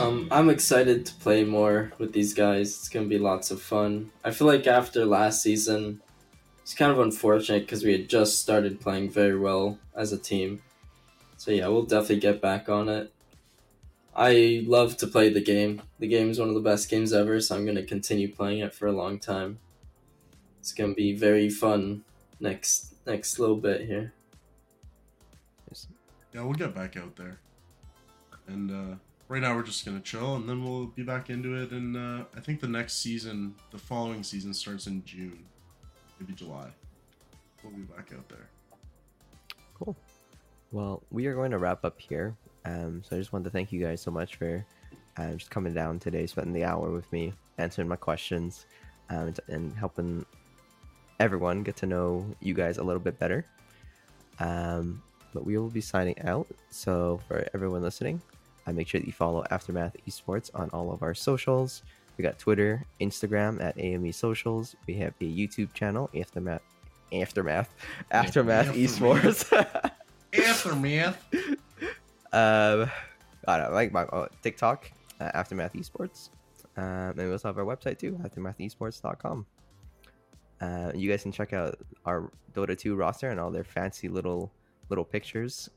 [0.00, 2.70] Um, I'm excited to play more with these guys.
[2.70, 4.10] It's gonna be lots of fun.
[4.24, 6.00] I feel like after last season,
[6.62, 10.62] it's kind of unfortunate because we had just started playing very well as a team.
[11.36, 13.12] So yeah, we'll definitely get back on it.
[14.14, 15.82] I love to play the game.
[15.98, 18.74] The game is one of the best games ever, so I'm gonna continue playing it
[18.74, 19.58] for a long time.
[20.58, 22.04] It's gonna be very fun
[22.40, 24.12] next next little bit here.
[26.34, 27.38] yeah, we'll get back out there.
[28.46, 28.96] And uh,
[29.28, 31.70] right now we're just gonna chill, and then we'll be back into it.
[31.70, 35.44] And uh, I think the next season, the following season, starts in June,
[36.18, 36.68] maybe July.
[37.62, 38.48] We'll be back out there.
[39.78, 39.96] Cool.
[40.72, 42.34] Well, we are going to wrap up here.
[42.64, 44.64] Um, so I just wanted to thank you guys so much for
[45.16, 48.66] uh, just coming down today, spending the hour with me, answering my questions,
[49.10, 50.24] um, and- and helping
[51.18, 53.44] everyone get to know you guys a little bit better.
[54.38, 55.02] Um,
[55.34, 56.46] but we will be signing out.
[56.70, 58.20] So for everyone listening,
[58.66, 61.82] uh, make sure that you follow Aftermath Esports on all of our socials.
[62.16, 64.76] We got Twitter, Instagram at AME Socials.
[64.86, 66.62] We have a YouTube channel, Aftermath,
[67.12, 67.68] Aftermath,
[68.10, 68.74] Aftermath Aftermath.
[68.74, 69.90] Esports.
[70.34, 71.16] Aftermath.
[72.32, 72.90] Um,
[73.48, 76.30] I don't like my uh, TikTok, uh, Aftermath Esports.
[76.76, 79.46] Um, and we also have our website too, aftermathesports.com.
[80.60, 84.52] Uh, you guys can check out our Dota 2 roster and all their fancy little
[84.88, 85.70] little pictures.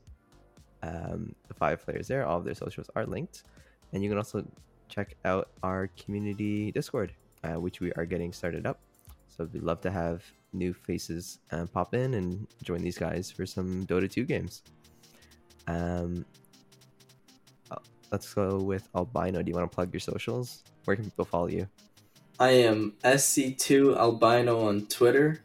[0.82, 3.44] Um, the five players there, all of their socials are linked,
[3.92, 4.46] and you can also
[4.88, 8.80] check out our community Discord, uh, which we are getting started up.
[9.28, 13.46] So we'd love to have new faces uh, pop in and join these guys for
[13.46, 14.62] some Dota 2 games.
[15.66, 16.26] Um,
[18.14, 19.42] let's go with Albino.
[19.42, 20.62] Do you want to plug your socials?
[20.84, 21.66] Where can people follow you?
[22.38, 25.40] I am SC2 Albino on Twitter.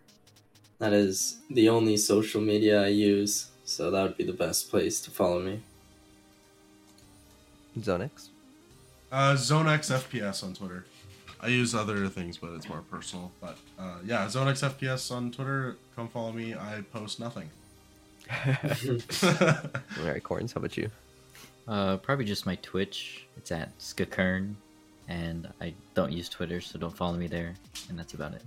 [0.78, 5.01] That is the only social media I use, so that would be the best place
[5.01, 5.63] to follow me.
[7.80, 8.30] Zonex.
[9.11, 10.86] Uh, ZoneX FPS on Twitter.
[11.41, 13.32] I use other things, but it's more personal.
[13.41, 15.78] But uh, yeah, ZoneX FPS on Twitter.
[15.95, 16.53] Come follow me.
[16.53, 17.49] I post nothing.
[18.45, 20.53] All right, Corns.
[20.53, 20.91] How about you?
[21.70, 23.28] Uh, probably just my Twitch.
[23.38, 24.55] It's at Skakern,
[25.07, 27.53] and I don't use Twitter, so don't follow me there.
[27.89, 28.41] And that's about it.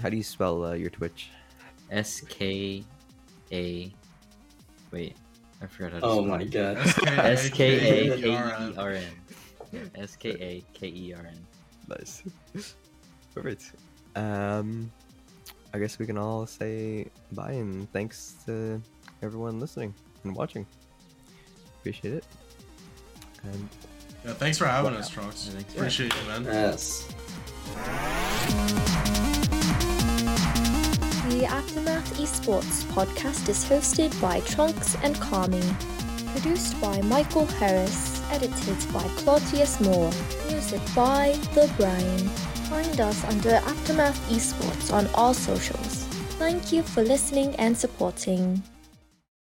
[0.00, 1.28] How do you spell uh, your Twitch?
[1.90, 2.82] S K
[3.52, 3.92] A.
[4.90, 5.14] Wait,
[5.62, 6.50] I forgot how to Oh spell my it.
[6.50, 6.76] god.
[7.06, 8.78] S K A K E S-K-A-K-E-R-N.
[8.78, 9.90] R N.
[9.96, 11.46] S K A K E R N.
[11.88, 12.22] Nice.
[13.34, 13.72] Perfect.
[14.16, 14.90] Um,
[15.74, 18.80] I guess we can all say bye and thanks to
[19.22, 19.92] everyone listening
[20.22, 20.66] and watching.
[21.80, 22.24] Appreciate it.
[23.52, 23.68] And
[24.24, 24.98] Yeah, thanks for having Wow.
[25.00, 25.46] us, Truonks.
[25.46, 25.74] Yeah, thanks.
[25.74, 26.44] Appreciate you, man.
[26.44, 27.04] Yes.
[31.28, 35.64] The Aftermath Esports podcast is hosted by Truonks and Karmy.
[36.32, 38.20] Produced by Michael Harris.
[38.30, 40.10] Edited by Claudius Moore.
[40.48, 42.18] Music by The Brain.
[42.70, 46.04] Find us under Aftermath Esports on all socials.
[46.38, 48.62] Thank you for listening and supporting.